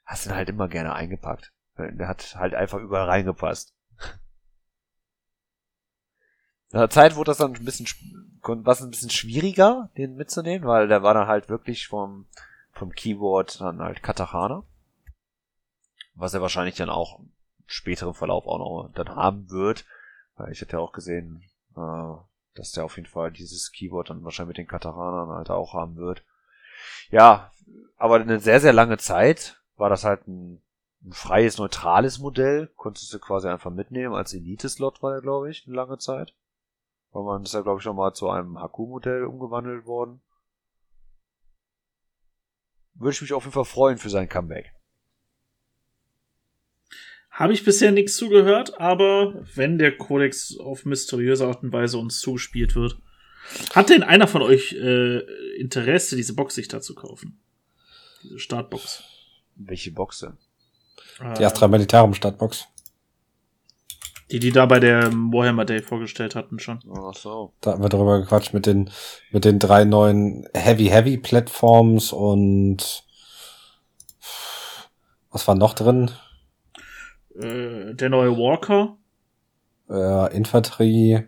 [0.04, 1.52] hast du ihn halt immer gerne eingepackt.
[1.78, 3.74] Der hat halt einfach überall reingepasst.
[6.72, 7.86] In der Zeit wurde das dann ein bisschen,
[8.42, 12.26] was ein bisschen schwieriger, den mitzunehmen, weil der war dann halt wirklich vom,
[12.72, 14.64] vom Keyboard dann halt Katahana.
[16.14, 17.30] Was er wahrscheinlich dann auch im
[17.66, 19.84] späteren Verlauf auch noch dann haben wird.
[20.36, 21.42] Weil ich hätte ja auch gesehen,
[21.76, 22.14] äh,
[22.54, 25.96] dass der auf jeden Fall dieses Keyboard dann wahrscheinlich mit den Kataranern halt auch haben
[25.96, 26.24] wird.
[27.10, 27.50] Ja,
[27.96, 30.62] aber eine sehr, sehr lange Zeit war das halt ein,
[31.04, 32.68] ein freies, neutrales Modell.
[32.76, 34.14] Konntest du quasi einfach mitnehmen.
[34.14, 36.34] Als Elite-Slot war der, glaube ich, eine lange Zeit.
[37.12, 40.22] Weil man ist ja, glaube ich, nochmal zu einem HQ-Modell umgewandelt worden.
[42.94, 44.74] Würde ich mich auf jeden Fall freuen für sein Comeback.
[47.42, 52.20] Habe ich bisher nichts zugehört, aber wenn der Kodex auf mysteriöse Art und Weise uns
[52.20, 52.98] zugespielt wird,
[53.74, 55.18] hat denn einer von euch äh,
[55.58, 57.40] Interesse, diese Box sich da zu kaufen?
[58.22, 59.02] Diese Startbox.
[59.56, 60.36] Welche Box denn?
[61.36, 62.68] Die Astra Militarum Startbox.
[64.30, 66.78] Die, die da bei der Warhammer Day vorgestellt hatten schon.
[66.94, 67.54] Ach so.
[67.60, 68.88] Da haben wir darüber gequatscht mit den,
[69.32, 73.02] mit den drei neuen Heavy Heavy Platforms und
[75.32, 76.12] was war noch drin?
[77.34, 78.96] Äh, der neue Walker.
[79.88, 81.24] Äh, Infanterie.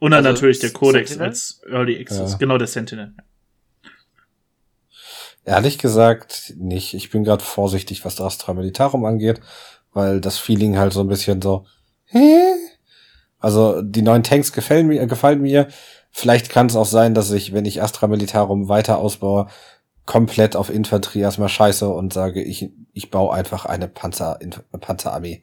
[0.00, 1.28] Und dann Also natürlich der Codex Sentinel?
[1.28, 2.32] als Early Access.
[2.32, 2.38] Ja.
[2.38, 3.14] Genau, der Sentinel.
[5.44, 6.94] Ehrlich gesagt nicht.
[6.94, 9.40] Ich bin gerade vorsichtig, was das Astra Militarum angeht,
[9.92, 11.66] weil das Feeling halt so ein bisschen so.
[12.04, 12.52] Hä?
[13.38, 15.68] Also die neuen Tanks gefallen mir, gefallen mir.
[16.10, 19.46] Vielleicht kann es auch sein, dass ich, wenn ich Astra Militarum weiter ausbaue,
[20.06, 22.70] komplett auf Infanterie erstmal scheiße und sage, ich,
[23.00, 24.38] ich baue einfach eine Panzer,
[24.78, 25.42] Panzerarmee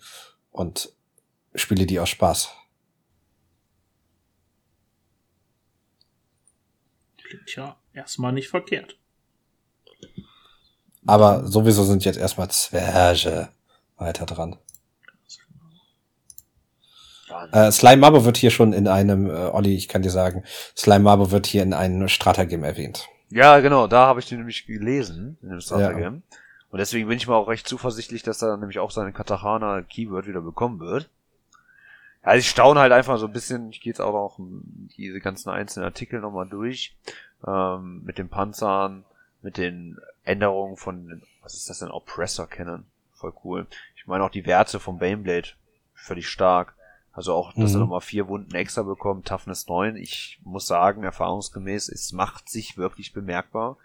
[0.51, 0.93] und
[1.55, 2.51] spiele die aus Spaß.
[7.17, 8.99] Klingt ja erstmal nicht verkehrt.
[11.07, 13.49] Aber sowieso sind jetzt erstmal Zwerge
[13.95, 14.57] weiter dran.
[17.51, 20.43] Äh, Slime Mabo wird hier schon in einem, äh, Olli, ich kann dir sagen,
[20.75, 23.09] Slime Mabo wird hier in einem Stratagem erwähnt.
[23.29, 26.13] Ja, genau, da habe ich den nämlich gelesen, in dem Ja.
[26.69, 30.27] Und deswegen bin ich mal auch recht zuversichtlich, dass er nämlich auch seine Katahana Keyword
[30.27, 31.09] wieder bekommen wird.
[32.25, 34.61] Ja, ich staune halt einfach so ein bisschen, ich gehe jetzt auch noch um
[34.97, 36.95] diese ganzen einzelnen Artikel nochmal durch,
[37.45, 39.05] ähm, mit den Panzern,
[39.41, 42.85] mit den Änderungen von, was ist das denn, Oppressor Cannon.
[43.13, 43.65] Voll cool.
[43.95, 45.49] Ich meine auch die Werte vom Baneblade,
[45.93, 46.73] völlig stark.
[47.13, 47.83] Also auch, dass er Mhm.
[47.83, 49.95] nochmal vier Wunden extra bekommt, Toughness 9.
[49.95, 53.77] Ich muss sagen, erfahrungsgemäß, es macht sich wirklich bemerkbar.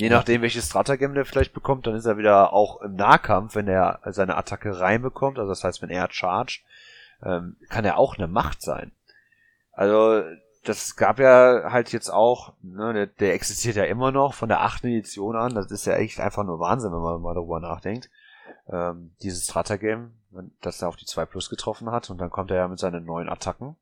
[0.00, 3.68] Je nachdem, welches Stratagem der vielleicht bekommt, dann ist er wieder auch im Nahkampf, wenn
[3.68, 6.62] er seine Attacke reinbekommt, also das heißt, wenn er chargt,
[7.22, 8.92] ähm, kann er auch eine Macht sein.
[9.72, 10.22] Also,
[10.64, 14.62] das gab ja halt jetzt auch, ne, der, der existiert ja immer noch von der
[14.62, 18.08] achten Edition an, das ist ja echt einfach nur Wahnsinn, wenn man mal darüber nachdenkt.
[18.68, 20.14] Ähm, dieses Stratagem,
[20.62, 23.04] das er auf die 2 Plus getroffen hat und dann kommt er ja mit seinen
[23.04, 23.76] neuen Attacken,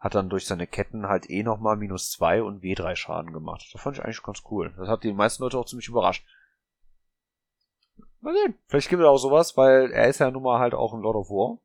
[0.00, 3.68] hat dann durch seine Ketten halt eh nochmal minus 2 und W3 Schaden gemacht.
[3.72, 4.72] Das fand ich eigentlich ganz cool.
[4.78, 6.26] Das hat die meisten Leute auch ziemlich überrascht.
[8.22, 8.54] Mal sehen.
[8.66, 11.16] Vielleicht gibt es auch sowas, weil er ist ja nun mal halt auch ein Lord
[11.16, 11.58] of War.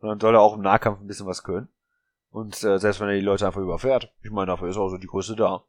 [0.00, 1.68] Und dann soll er auch im Nahkampf ein bisschen was können.
[2.30, 4.10] Und äh, selbst wenn er die Leute einfach überfährt.
[4.22, 5.62] Ich meine, dafür ist auch so die Größe da.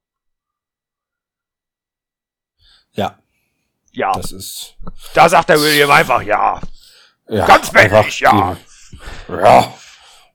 [2.93, 3.17] Ja,
[3.91, 4.78] Ja, das ist
[5.13, 6.61] da sagt der William einfach ja.
[7.28, 8.55] ja, Ganz einfach ja.
[9.28, 9.74] die- ja.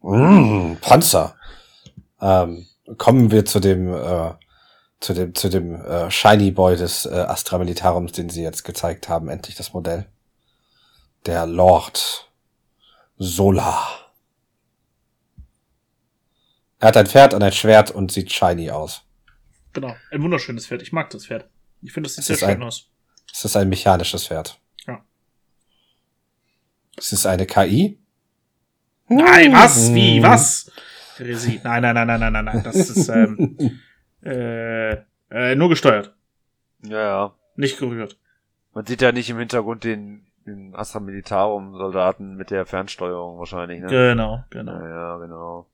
[0.03, 1.35] Mm, Panzer.
[2.21, 2.67] Ähm,
[2.97, 4.35] kommen wir zu dem äh,
[5.01, 9.09] zu dem zu dem äh, Shiny Boy des äh, Astra Militarums, den sie jetzt gezeigt
[9.09, 10.07] haben, endlich das Modell.
[11.27, 12.31] Der Lord
[13.19, 14.13] Solar.
[16.81, 19.03] Er hat ein Pferd und ein Schwert und sieht shiny aus.
[19.73, 19.95] Genau.
[20.13, 20.83] Ein wunderschönes Pferd.
[20.83, 21.49] Ich mag das Pferd.
[21.83, 22.87] Ich finde, das sieht Es sehr ist schön ein- aus.
[23.33, 24.59] Es ist ein mechanisches Pferd.
[24.87, 25.05] Ja.
[26.97, 27.99] Es ist eine KI.
[29.09, 29.89] Nein, was?
[29.89, 29.95] Hm.
[29.95, 30.23] Wie?
[30.23, 30.71] Was?
[31.19, 31.61] Heresie.
[31.65, 32.63] Nein, nein, nein, nein, nein, nein, nein.
[32.65, 33.57] Das ist ähm,
[34.25, 34.93] äh,
[35.31, 36.15] äh, nur gesteuert.
[36.85, 37.35] Ja, ja.
[37.57, 38.19] Nicht gerührt.
[38.73, 43.81] Man sieht ja nicht im Hintergrund den, den Astra Militarum Soldaten mit der Fernsteuerung wahrscheinlich,
[43.81, 43.89] ne?
[43.89, 44.73] Genau, genau.
[44.73, 45.67] Ja, ja, genau.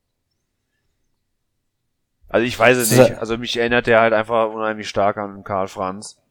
[2.27, 3.17] Also ich weiß es nicht.
[3.19, 6.21] Also mich erinnert der halt einfach unheimlich stark an Karl Franz.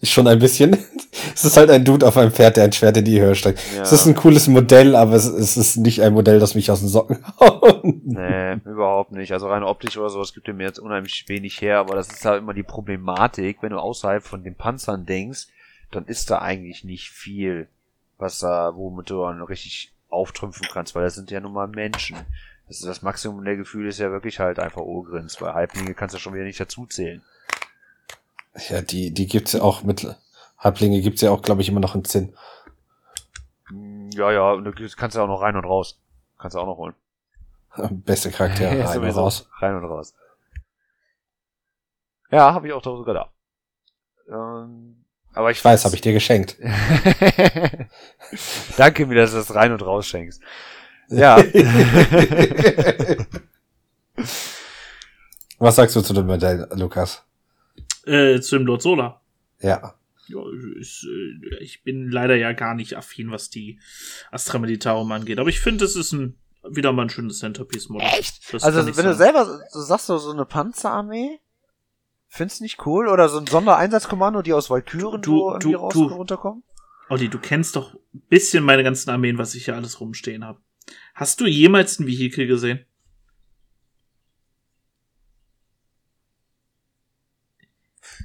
[0.00, 0.76] Ist schon ein bisschen.
[1.34, 3.60] Es ist halt ein Dude auf einem Pferd, der ein Schwert in die Höhe steigt.
[3.76, 3.82] Ja.
[3.82, 6.80] Es ist ein cooles Modell, aber es, es ist nicht ein Modell, das mich aus
[6.80, 7.84] den Socken haut.
[7.84, 9.32] Nee, überhaupt nicht.
[9.32, 12.40] Also rein optisch oder sowas gibt mir jetzt unheimlich wenig her, aber das ist halt
[12.40, 15.48] immer die Problematik, wenn du außerhalb von den Panzern denkst,
[15.90, 17.68] dann ist da eigentlich nicht viel,
[18.18, 22.16] was da, womit du dann richtig auftrümpfen kannst, weil das sind ja nun mal Menschen.
[22.68, 26.14] Das, ist das Maximum der Gefühle ist ja wirklich halt einfach Ogrins, weil Halblinge kannst
[26.14, 27.22] du schon wieder nicht dazuzählen.
[28.68, 30.06] Ja, die, die gibt's ja auch mit
[30.58, 32.34] Halblinge gibt's ja auch, glaube ich, immer noch in Zinn.
[33.68, 35.98] Hm, Ja, ja, und du kannst ja auch noch rein und raus.
[36.38, 36.94] Kannst du auch noch holen.
[38.04, 39.20] Beste Charakter rein und sowieso.
[39.20, 39.48] raus.
[39.58, 40.14] Rein und raus.
[42.30, 43.30] Ja, habe ich auch sogar da.
[44.28, 46.56] Ähm, aber ich, Ich weiß, habe ich dir geschenkt.
[48.76, 50.40] Danke mir, dass du das rein und raus schenkst.
[51.08, 51.36] Ja.
[55.58, 57.22] Was sagst du zu dem Modell, Lukas?
[58.06, 59.22] Äh, zu dem Lord Solar.
[59.60, 59.94] Ja.
[60.28, 60.40] Ja,
[60.78, 63.80] ist, äh, ich bin leider ja gar nicht affin, was die
[64.30, 65.38] Astra Militarum angeht.
[65.38, 66.36] Aber ich finde, es ist ein
[66.70, 68.06] wieder mal ein schönes Centerpiece-Modell.
[68.20, 68.52] Echt?
[68.54, 69.18] Das also, wenn ich du sagen.
[69.18, 71.40] selber so sagst, so, so eine Panzerarmee,
[72.28, 73.08] findest du nicht cool?
[73.08, 76.62] Oder so ein Sondereinsatzkommando, die aus Valkyren Du- du- raus du- runterkommen?
[77.08, 80.60] Olli, du kennst doch ein bisschen meine ganzen Armeen, was ich hier alles rumstehen habe.
[81.14, 82.86] Hast du jemals ein Vehikel gesehen?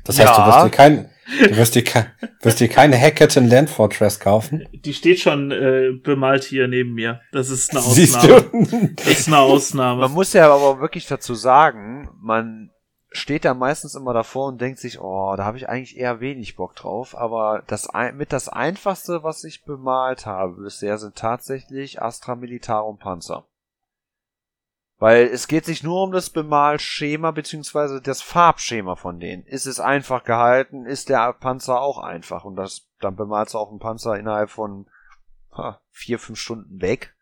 [0.07, 0.45] Das heißt, Ja.
[0.45, 1.09] du wirst dir kein,
[1.41, 2.05] du wirst dir, kein,
[2.41, 4.67] wirst dir keine Hackerton Land Fortress kaufen.
[4.73, 7.21] Die steht schon äh, bemalt hier neben mir.
[7.31, 8.41] Das ist eine Siehst Ausnahme.
[8.51, 8.89] du?
[8.95, 10.01] Das ist eine Ausnahme.
[10.01, 12.71] Man muss ja aber wirklich dazu sagen, man
[13.11, 16.55] steht da meistens immer davor und denkt sich, oh, da habe ich eigentlich eher wenig
[16.55, 17.17] Bock drauf.
[17.17, 22.97] Aber das ein- mit das einfachste, was ich bemalt habe bisher, sind tatsächlich Astra Militarum
[22.99, 23.45] Panzer.
[24.99, 29.43] Weil es geht sich nur um das Bemalschema beziehungsweise das Farbschema von denen.
[29.43, 32.45] Ist es einfach gehalten, ist der Panzer auch einfach.
[32.45, 34.87] Und das, dann bemalst du auch einen Panzer innerhalb von
[35.51, 37.15] ha, vier, fünf Stunden weg.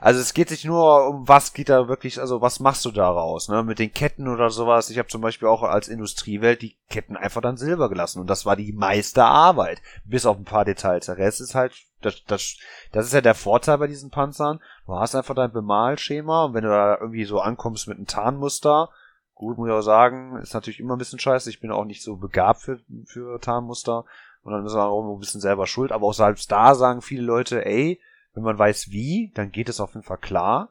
[0.00, 3.48] Also es geht sich nur um was geht da wirklich, also was machst du daraus,
[3.48, 3.62] ne?
[3.62, 4.90] Mit den Ketten oder sowas.
[4.90, 8.46] Ich habe zum Beispiel auch als Industriewelt die Ketten einfach dann silber gelassen und das
[8.46, 11.06] war die meiste Arbeit, bis auf ein paar Details.
[11.06, 12.56] Der Rest ist halt, das, das,
[12.92, 14.60] das ist ja der Vorteil bei diesen Panzern.
[14.86, 18.90] Du hast einfach dein Bemalschema und wenn du da irgendwie so ankommst mit einem Tarnmuster,
[19.34, 21.48] gut, muss ich auch sagen, ist natürlich immer ein bisschen scheiße.
[21.50, 24.04] Ich bin auch nicht so begabt für, für Tarnmuster
[24.42, 25.92] und dann ist man auch ein bisschen selber schuld.
[25.92, 28.00] Aber auch selbst da sagen viele Leute, ey,
[28.38, 30.70] wenn man weiß wie, dann geht es auf jeden Fall klar.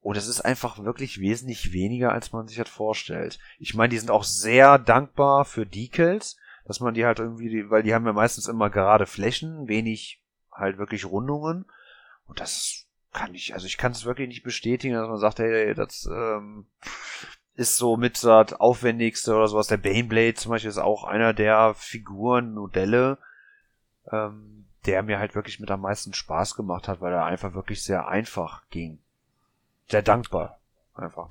[0.00, 3.38] Und es ist einfach wirklich wesentlich weniger, als man sich halt vorstellt.
[3.58, 7.82] Ich meine, die sind auch sehr dankbar für Decals, dass man die halt irgendwie, weil
[7.82, 11.66] die haben ja meistens immer gerade Flächen, wenig halt wirklich Rundungen.
[12.26, 15.74] Und das kann ich, also ich kann es wirklich nicht bestätigen, dass man sagt, hey,
[15.74, 16.66] das ähm,
[17.54, 19.66] ist so mit das aufwendigste oder sowas.
[19.66, 23.18] Der Baneblade zum Beispiel ist auch einer der Figuren, Modelle,
[24.10, 27.80] ähm, der mir halt wirklich mit am meisten Spaß gemacht hat, weil er einfach wirklich
[27.84, 28.98] sehr einfach ging.
[29.88, 30.60] Sehr dankbar.
[30.94, 31.30] Einfach.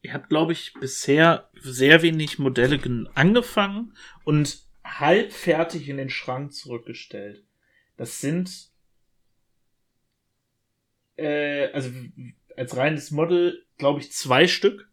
[0.00, 6.54] Ihr habt, glaube ich, bisher sehr wenig Modelle gen- angefangen und halbfertig in den Schrank
[6.54, 7.44] zurückgestellt.
[7.98, 8.70] Das sind
[11.16, 11.90] äh, also
[12.56, 14.89] als reines Model, glaube ich, zwei Stück.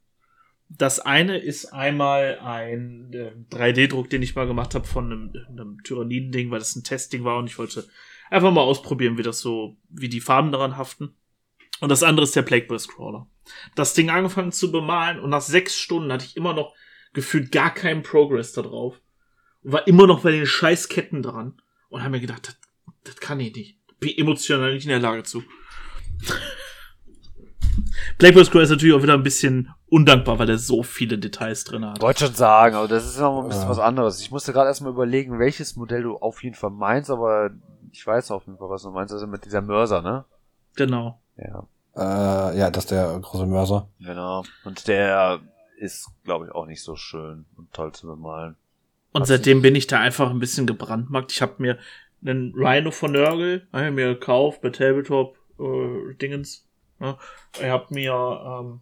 [0.70, 5.84] Das eine ist einmal ein äh, 3D-Druck, den ich mal gemacht habe von einem, einem
[5.84, 7.88] Tyranniden-Ding, weil das ein Testing war und ich wollte
[8.30, 11.16] einfach mal ausprobieren, wie das so, wie die Farben daran haften.
[11.80, 13.28] Und das andere ist der Plague Burst Crawler.
[13.76, 16.74] Das Ding angefangen zu bemalen und nach sechs Stunden hatte ich immer noch
[17.14, 19.00] gefühlt gar keinen Progress da drauf.
[19.64, 21.62] Und war immer noch bei den Scheißketten dran.
[21.90, 22.58] Und habe mir gedacht, das,
[23.04, 23.78] das kann ich nicht.
[24.00, 25.44] Bin emotional nicht in der Lage zu.
[28.18, 31.86] Blackbird Scroll ist natürlich auch wieder ein bisschen undankbar, weil er so viele Details drin
[31.86, 32.02] hat.
[32.02, 33.70] Wollte schon sagen, aber das ist noch ein bisschen Ja.
[33.70, 34.20] was anderes.
[34.22, 37.52] Ich musste gerade erstmal überlegen, welches Modell du auf jeden Fall meinst, aber
[37.92, 39.14] ich weiß auf jeden Fall, was du meinst.
[39.14, 40.26] Also mit dieser Mörser, ne?
[40.76, 41.20] Genau.
[41.38, 41.64] Ja.
[41.96, 43.88] Äh, ja, das ist der große Mörser.
[44.00, 44.44] Genau.
[44.66, 45.40] Und der
[45.80, 48.56] ist, glaube ich, auch nicht so schön und toll zu bemalen.
[49.14, 51.32] Und Hat seitdem bin ich da einfach ein bisschen gebrandmarkt.
[51.32, 51.78] Ich habe mir
[52.26, 56.67] einen Rhino von Nörgel, hab ich mir gekauft bei Tabletop äh, Dingens.
[57.00, 57.18] Ne?
[57.60, 58.82] Ich habe mir ähm,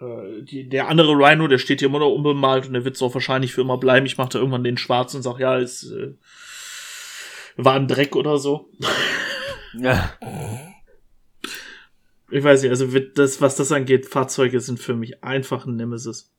[0.00, 3.06] äh, die, der andere Rhino, der steht hier immer noch unbemalt und der wird so
[3.06, 4.06] auch wahrscheinlich für immer bleiben.
[4.06, 6.14] Ich mache da irgendwann den schwarzen und sag, ja, es äh,
[7.56, 8.70] war ein Dreck oder so.
[9.74, 10.12] Ja.
[12.30, 15.76] Ich weiß nicht, also wird das, was das angeht, Fahrzeuge sind für mich einfach ein
[15.76, 16.32] Nemesis.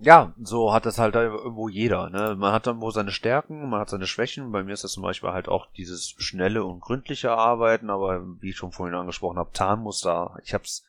[0.00, 2.08] Ja, so hat das halt irgendwo jeder.
[2.08, 2.36] Ne?
[2.36, 4.52] Man hat dann wo seine Stärken, man hat seine Schwächen.
[4.52, 8.50] Bei mir ist das zum Beispiel halt auch dieses schnelle und gründliche Arbeiten, aber wie
[8.50, 10.38] ich schon vorhin angesprochen habe, Tarnmuster.
[10.44, 10.84] Ich hab's,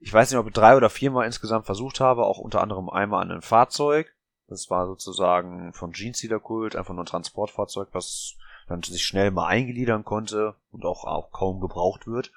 [0.00, 3.22] ich weiß nicht, ob ich drei oder viermal insgesamt versucht habe, auch unter anderem einmal
[3.22, 4.14] an einem Fahrzeug.
[4.48, 8.36] Das war sozusagen von Jeansealer Kult, einfach nur ein Transportfahrzeug, was
[8.68, 12.32] dann sich schnell mal eingliedern konnte und auch, auch kaum gebraucht wird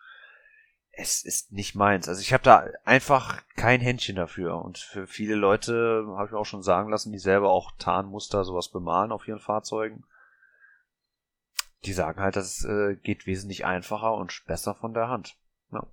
[1.01, 2.09] es ist nicht meins.
[2.09, 4.63] Also ich habe da einfach kein Händchen dafür.
[4.63, 8.69] Und für viele Leute habe ich auch schon sagen lassen, die selber auch Tarnmuster, sowas
[8.69, 10.03] bemalen auf ihren Fahrzeugen.
[11.85, 15.37] Die sagen halt, das äh, geht wesentlich einfacher und besser von der Hand.
[15.71, 15.87] Ja.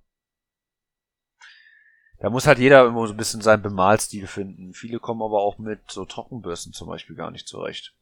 [2.19, 4.73] Da muss halt jeder immer so ein bisschen seinen Bemalstil finden.
[4.73, 7.95] Viele kommen aber auch mit so Trockenbürsten zum Beispiel gar nicht zurecht.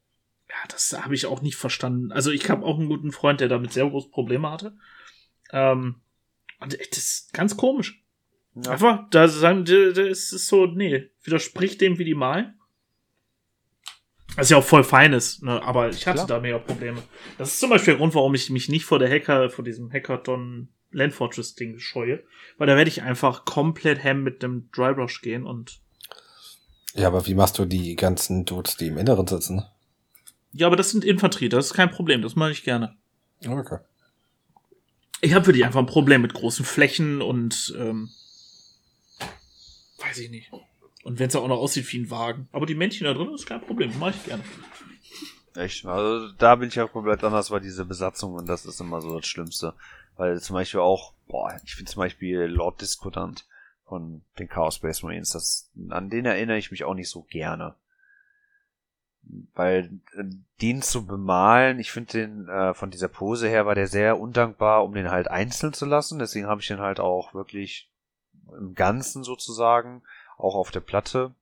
[0.48, 2.10] Ja, das habe ich auch nicht verstanden.
[2.10, 4.76] Also ich habe auch einen guten Freund, der damit sehr große Probleme hatte.
[5.52, 6.00] Ähm,
[6.60, 8.02] das ist ganz komisch.
[8.54, 8.72] Ja.
[8.72, 12.58] Einfach, da ist so, nee, widerspricht dem, wie die malen.
[14.34, 15.62] Was ja auch voll fein ist, ne?
[15.62, 16.26] aber ich hatte Klar.
[16.26, 17.02] da mega Probleme.
[17.38, 19.90] Das ist zum Beispiel der Grund, warum ich mich nicht vor der Hacker, vor diesem
[19.90, 22.22] Hackathon Land Fortress Ding scheue,
[22.58, 25.80] weil da werde ich einfach komplett ham mit dem Drybrush gehen und
[26.94, 29.64] Ja, aber wie machst du die ganzen Dudes, die im Inneren sitzen?
[30.52, 32.96] ja, aber das sind Infanterie, das ist kein Problem, das mache ich gerne.
[33.46, 33.78] Okay.
[35.20, 38.10] Ich habe für die einfach ein Problem mit großen Flächen und ähm,
[39.98, 40.50] weiß ich nicht.
[41.04, 42.48] Und wenn es auch noch aussieht wie ein Wagen.
[42.52, 44.42] Aber die Männchen da drin ist kein Problem, mache ich gerne.
[45.54, 45.86] Echt?
[45.86, 49.16] Also da bin ich ja komplett anders, weil diese Besatzung und das ist immer so
[49.16, 49.74] das Schlimmste.
[50.16, 53.46] Weil zum Beispiel auch, boah, ich finde zum Beispiel Lord Discordant
[53.86, 57.74] von den Chaos Space Marines, das, an den erinnere ich mich auch nicht so gerne.
[59.54, 60.24] Weil äh,
[60.60, 64.84] den zu bemalen, ich finde den äh, von dieser Pose her war der sehr undankbar,
[64.84, 66.18] um den halt einzeln zu lassen.
[66.18, 67.90] Deswegen habe ich den halt auch wirklich
[68.56, 70.02] im Ganzen sozusagen,
[70.38, 71.34] auch auf der Platte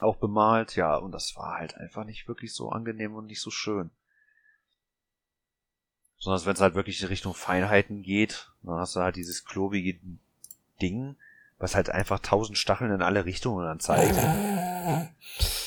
[0.00, 3.50] auch bemalt, ja, und das war halt einfach nicht wirklich so angenehm und nicht so
[3.50, 3.90] schön.
[6.18, 9.98] Sondern wenn es halt wirklich in Richtung Feinheiten geht, dann hast du halt dieses klobige
[10.80, 11.16] Ding,
[11.58, 14.16] was halt einfach tausend Stacheln in alle Richtungen anzeigt.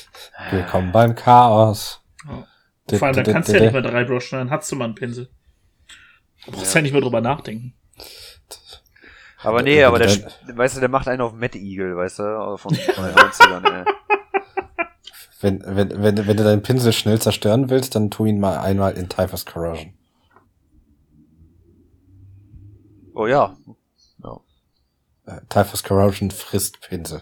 [0.51, 2.01] Willkommen beim Chaos.
[2.25, 2.97] Ja.
[2.97, 4.95] Vor allem, dann kannst du ja nicht mehr drei brushen, dann hast du mal einen
[4.95, 5.29] Pinsel.
[6.45, 6.79] Du brauchst ja.
[6.79, 6.83] Ja.
[6.83, 7.73] nicht mehr drüber nachdenken.
[9.43, 10.09] Aber nee, aber der,
[10.47, 13.85] weißt du, der macht einen auf Mad Eagle, weißt du, von, von den 90ern, ey.
[15.39, 18.93] Wenn, wenn, wenn, wenn du deinen Pinsel schnell zerstören willst, dann tu ihn mal einmal
[18.93, 19.93] in Typhus Corrosion.
[23.13, 23.55] Oh ja.
[24.23, 24.39] ja.
[25.27, 27.21] Äh, Typhus Corrosion frisst Pinsel.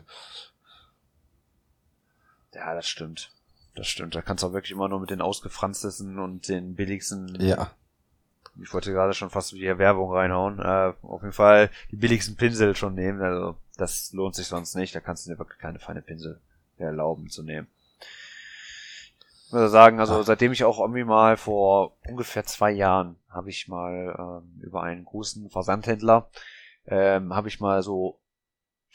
[2.56, 3.32] Ja, das stimmt.
[3.76, 4.16] Das stimmt.
[4.16, 7.72] Da kannst du auch wirklich immer nur mit den ausgefranstesten und den billigsten Ja.
[8.64, 10.60] Ich wollte gerade schon fast wieder Werbung reinhauen.
[10.60, 13.22] Äh, auf jeden Fall die billigsten Pinsel schon nehmen.
[13.22, 14.95] Also das lohnt sich sonst nicht.
[14.95, 16.39] Da kannst du dir wirklich keine feine Pinsel
[16.78, 17.68] erlauben zu nehmen.
[19.47, 20.24] Ich muss sagen, also Ah.
[20.24, 25.03] seitdem ich auch irgendwie mal vor ungefähr zwei Jahren habe ich mal ähm, über einen
[25.06, 26.30] großen Versandhändler
[26.88, 28.18] ähm, habe ich mal so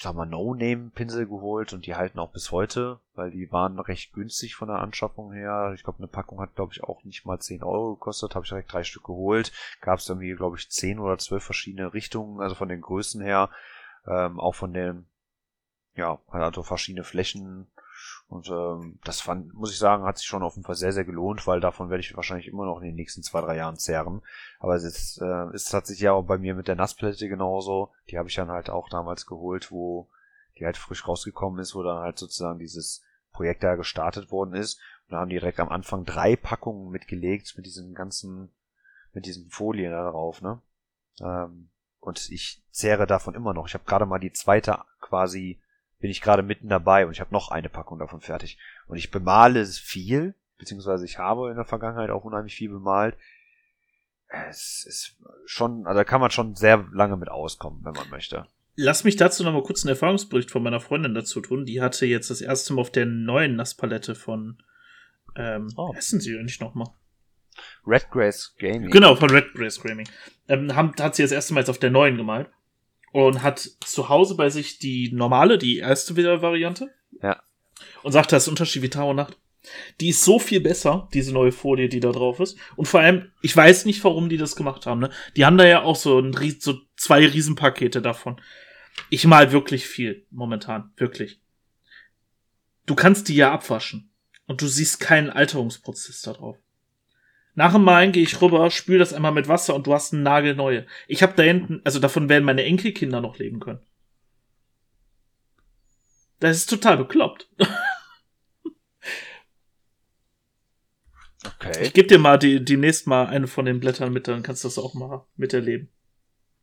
[0.01, 4.15] ich sag mal No-Name-Pinsel geholt und die halten auch bis heute, weil die waren recht
[4.15, 5.73] günstig von der Anschaffung her.
[5.75, 8.35] Ich glaube, eine Packung hat, glaube ich, auch nicht mal 10 Euro gekostet.
[8.35, 9.53] Habe ich direkt drei Stück geholt.
[9.83, 13.51] Gab es irgendwie, glaube ich, 10 oder 12 verschiedene Richtungen, also von den Größen her.
[14.07, 15.05] Ähm, auch von den,
[15.97, 17.67] ja, hat also verschiedene Flächen.
[18.31, 21.05] Und ähm, das fand, muss ich sagen, hat sich schon auf jeden Fall sehr, sehr
[21.05, 24.23] gelohnt, weil davon werde ich wahrscheinlich immer noch in den nächsten zwei, drei Jahren zehren.
[24.61, 27.91] Aber es ist, äh, es hat sich ja auch bei mir mit der Nassplatte genauso.
[28.09, 30.09] Die habe ich dann halt auch damals geholt, wo
[30.57, 33.03] die halt frisch rausgekommen ist, wo dann halt sozusagen dieses
[33.33, 34.79] Projekt da gestartet worden ist.
[35.07, 38.53] Und da haben die direkt am Anfang drei Packungen mitgelegt mit diesen ganzen,
[39.13, 40.63] mit diesen Folien da drauf, ne?
[41.21, 43.67] Ähm, und ich zehre davon immer noch.
[43.67, 45.61] Ich habe gerade mal die zweite quasi,
[46.01, 48.59] bin ich gerade mitten dabei und ich habe noch eine Packung davon fertig.
[48.87, 53.17] Und ich bemale es viel, beziehungsweise ich habe in der Vergangenheit auch unheimlich viel bemalt.
[54.49, 58.47] Es ist schon, also da kann man schon sehr lange mit auskommen, wenn man möchte.
[58.77, 61.67] Lass mich dazu noch mal kurz einen Erfahrungsbericht von meiner Freundin dazu tun.
[61.67, 64.63] Die hatte jetzt das erste Mal auf der neuen Nasspalette von
[65.37, 65.95] ähm, Oh.
[65.95, 66.95] heißen sie eigentlich noch mal?
[67.87, 68.91] Red Grace Gaming.
[68.91, 70.09] Genau, von Red Grace Gaming.
[70.49, 72.49] Ähm, haben, hat sie das erste Mal jetzt auf der neuen gemalt.
[73.13, 76.91] Und hat zu Hause bei sich die normale, die erste Variante.
[77.23, 77.43] Ja.
[78.03, 79.39] Und sagt, das ist ein Unterschied wie Tag und Nacht.
[80.01, 82.57] Die ist so viel besser, diese neue Folie, die da drauf ist.
[82.77, 85.01] Und vor allem, ich weiß nicht, warum die das gemacht haben.
[85.01, 85.11] Ne?
[85.37, 88.41] Die haben da ja auch so, ein, so zwei Riesenpakete davon.
[89.11, 91.41] Ich mal wirklich viel momentan, wirklich.
[92.87, 94.11] Du kannst die ja abwaschen.
[94.47, 96.57] Und du siehst keinen Alterungsprozess da drauf.
[97.55, 100.23] Nach dem Malen gehe ich rüber, spül das einmal mit Wasser und du hast eine
[100.23, 100.87] nagelneue.
[101.09, 103.81] Ich habe da hinten, also davon werden meine Enkelkinder noch leben können.
[106.39, 107.49] Das ist total bekloppt.
[111.43, 111.85] Okay.
[111.87, 114.69] Ich gebe dir mal die, demnächst mal eine von den Blättern mit, dann kannst du
[114.69, 115.89] das auch mal miterleben.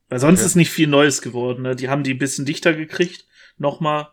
[0.09, 0.45] Weil sonst Okay.
[0.45, 1.63] ist nicht viel Neues geworden.
[1.63, 1.75] Ne?
[1.75, 3.25] Die haben die ein bisschen dichter gekriegt.
[3.57, 4.09] Nochmal.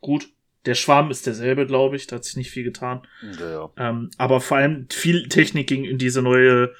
[0.00, 0.28] Gut.
[0.66, 2.06] Der Schwarm ist derselbe, glaube ich.
[2.06, 3.06] Da hat sich nicht viel getan.
[3.38, 3.70] Ja.
[3.76, 6.74] Ähm, aber vor allem viel Technik ging in diese neue,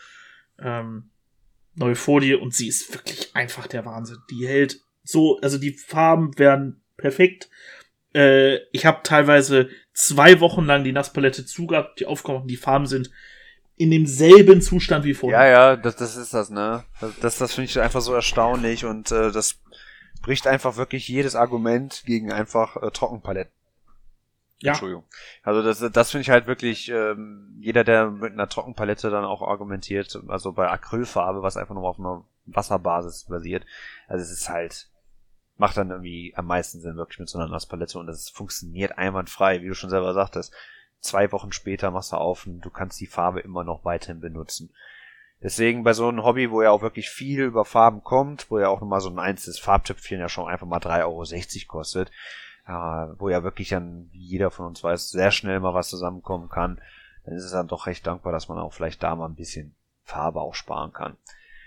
[0.59, 1.11] ähm,
[1.75, 4.19] neue Folie und sie ist wirklich einfach der Wahnsinn.
[4.31, 7.51] Die hält so, also die Farben werden perfekt.
[8.15, 12.87] Äh, ich habe teilweise zwei Wochen lang die Nasspalette zugehabt, die aufgekommen und die Farben
[12.87, 13.11] sind
[13.77, 15.41] in demselben Zustand wie vorher.
[15.41, 16.85] Ja, ja, das, das ist das, ne?
[17.01, 19.61] Das, das, das finde ich einfach so erstaunlich und äh, das
[20.23, 23.53] bricht einfach wirklich jedes Argument gegen einfach äh, Trockenpaletten.
[24.65, 24.73] Ja.
[24.73, 25.05] Entschuldigung.
[25.43, 29.43] Also das, das finde ich halt wirklich, ähm, jeder, der mit einer Trockenpalette dann auch
[29.43, 33.67] argumentiert, also bei Acrylfarbe, was einfach nur auf einer Wasserbasis basiert,
[34.09, 34.89] also es ist halt,
[35.59, 39.61] macht dann irgendwie am meisten Sinn wirklich mit so einer Nasspalette und das funktioniert einwandfrei,
[39.61, 40.55] wie du schon selber sagtest.
[41.01, 44.73] zwei Wochen später machst du auf und du kannst die Farbe immer noch weiterhin benutzen.
[45.43, 48.69] Deswegen bei so einem Hobby, wo ja auch wirklich viel über Farben kommt, wo ja
[48.69, 52.11] auch nochmal so ein einzelnes Farbtöpfchen ja schon einfach mal 3,60 Euro kostet,
[52.67, 56.81] wo ja wirklich dann, wie jeder von uns weiß, sehr schnell mal was zusammenkommen kann,
[57.25, 59.75] dann ist es dann doch recht dankbar, dass man auch vielleicht da mal ein bisschen
[60.03, 61.17] Farbe auch sparen kann.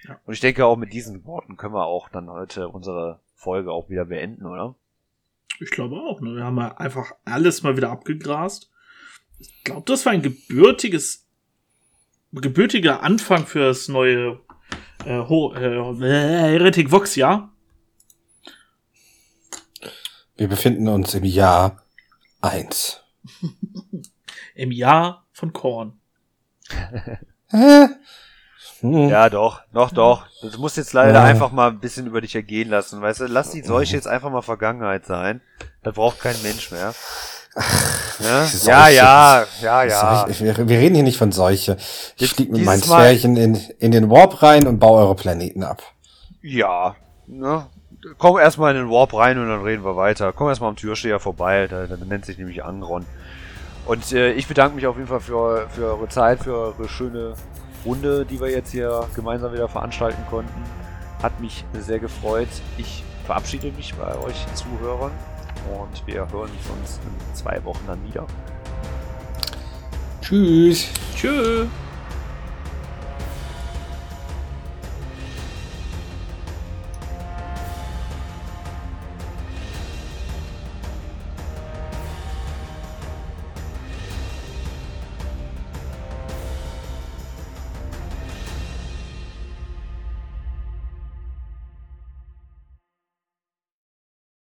[0.07, 0.19] Ja.
[0.25, 3.89] Und ich denke auch mit diesen Worten können wir auch dann heute unsere Folge auch
[3.89, 4.75] wieder beenden, oder?
[5.59, 6.21] Ich glaube auch.
[6.21, 6.35] Ne?
[6.35, 8.71] Wir haben einfach alles mal wieder abgegrast.
[9.39, 11.27] Ich glaube, das war ein gebürtiges,
[12.31, 14.39] gebürtiger Anfang für das neue
[15.05, 17.51] äh, Ho äh, Heretic Vox Jahr.
[20.37, 21.83] Wir befinden uns im Jahr
[22.41, 23.01] eins.
[24.55, 25.99] Im Jahr von Korn.
[28.81, 29.09] Hm.
[29.09, 30.27] Ja, doch, doch, doch.
[30.41, 31.23] Du musst jetzt leider ja.
[31.23, 33.25] einfach mal ein bisschen über dich ergehen lassen, weißt du?
[33.25, 35.41] Lass die Seuche jetzt einfach mal Vergangenheit sein.
[35.81, 36.93] Da braucht kein Mensch mehr.
[38.19, 40.27] Ja, ja, ja, ja, ja.
[40.27, 41.77] Wir, wir, reden hier nicht von Seuche.
[42.17, 45.81] Ich flieg mit meinen Zwerchen in, in den Warp rein und baue eure Planeten ab.
[46.43, 47.65] Ja, ne?
[48.17, 50.33] Komm erstmal in den Warp rein und dann reden wir weiter.
[50.33, 53.05] Komm erstmal am Türsteher vorbei, der, der nennt sich nämlich Angron.
[53.85, 57.35] Und äh, ich bedanke mich auf jeden Fall für, für eure Zeit, für eure schöne
[57.85, 60.63] Runde, die wir jetzt hier gemeinsam wieder veranstalten konnten.
[61.23, 62.49] Hat mich sehr gefreut.
[62.77, 65.11] Ich verabschiede mich bei euch Zuhörern
[65.79, 66.49] und wir hören
[66.81, 68.25] uns in zwei Wochen dann wieder.
[70.21, 70.89] Tschüss.
[71.15, 71.67] Tschüss.